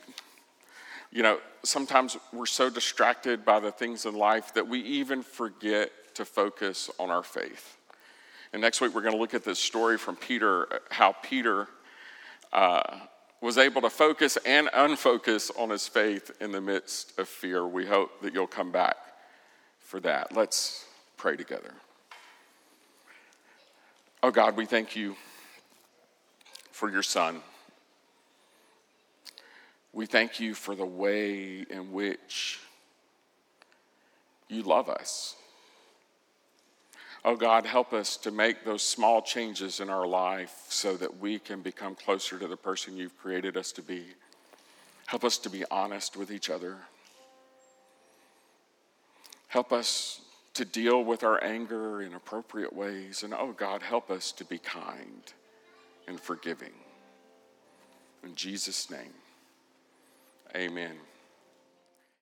You 1.11 1.23
know, 1.23 1.39
sometimes 1.63 2.17
we're 2.31 2.45
so 2.45 2.69
distracted 2.69 3.43
by 3.43 3.59
the 3.59 3.71
things 3.71 4.05
in 4.05 4.15
life 4.15 4.53
that 4.53 4.67
we 4.67 4.79
even 4.81 5.23
forget 5.23 5.91
to 6.15 6.25
focus 6.25 6.89
on 6.99 7.09
our 7.09 7.23
faith. 7.23 7.77
And 8.53 8.61
next 8.61 8.81
week, 8.81 8.93
we're 8.93 9.01
going 9.01 9.13
to 9.13 9.19
look 9.19 9.33
at 9.33 9.43
this 9.43 9.59
story 9.59 9.97
from 9.97 10.15
Peter, 10.15 10.81
how 10.89 11.15
Peter 11.23 11.67
uh, 12.53 12.99
was 13.41 13.57
able 13.57 13.81
to 13.81 13.89
focus 13.89 14.37
and 14.45 14.69
unfocus 14.73 15.51
on 15.57 15.71
his 15.71 15.87
faith 15.87 16.31
in 16.39 16.51
the 16.51 16.61
midst 16.61 17.17
of 17.19 17.27
fear. 17.27 17.67
We 17.67 17.87
hope 17.87 18.21
that 18.21 18.33
you'll 18.33 18.47
come 18.47 18.71
back 18.71 18.95
for 19.79 19.99
that. 20.01 20.35
Let's 20.35 20.85
pray 21.17 21.35
together. 21.35 21.73
Oh 24.21 24.29
God, 24.29 24.55
we 24.55 24.67
thank 24.67 24.95
you 24.95 25.15
for 26.71 26.91
your 26.91 27.01
son. 27.03 27.41
We 29.91 30.05
thank 30.05 30.39
you 30.39 30.53
for 30.53 30.75
the 30.75 30.85
way 30.85 31.65
in 31.67 31.91
which 31.91 32.59
you 34.47 34.61
love 34.61 34.87
us. 34.87 35.35
Oh 37.23 37.35
God, 37.35 37.67
help 37.67 37.93
us 37.93 38.17
to 38.17 38.31
make 38.31 38.65
those 38.65 38.81
small 38.81 39.21
changes 39.21 39.79
in 39.79 39.89
our 39.89 40.07
life 40.07 40.65
so 40.69 40.97
that 40.97 41.19
we 41.19 41.37
can 41.37 41.61
become 41.61 41.93
closer 41.93 42.39
to 42.39 42.47
the 42.47 42.57
person 42.57 42.97
you've 42.97 43.17
created 43.17 43.57
us 43.57 43.71
to 43.73 43.83
be. 43.83 44.05
Help 45.05 45.23
us 45.23 45.37
to 45.39 45.49
be 45.49 45.63
honest 45.69 46.17
with 46.17 46.31
each 46.31 46.49
other. 46.49 46.77
Help 49.47 49.71
us 49.71 50.21
to 50.55 50.65
deal 50.65 51.03
with 51.03 51.23
our 51.23 51.43
anger 51.43 52.01
in 52.01 52.13
appropriate 52.13 52.73
ways. 52.73 53.21
And 53.21 53.33
oh 53.33 53.53
God, 53.55 53.83
help 53.83 54.09
us 54.09 54.31
to 54.33 54.45
be 54.45 54.57
kind 54.57 55.21
and 56.07 56.19
forgiving. 56.19 56.73
In 58.23 58.33
Jesus' 58.35 58.89
name. 58.89 59.13
Amen. 60.55 60.95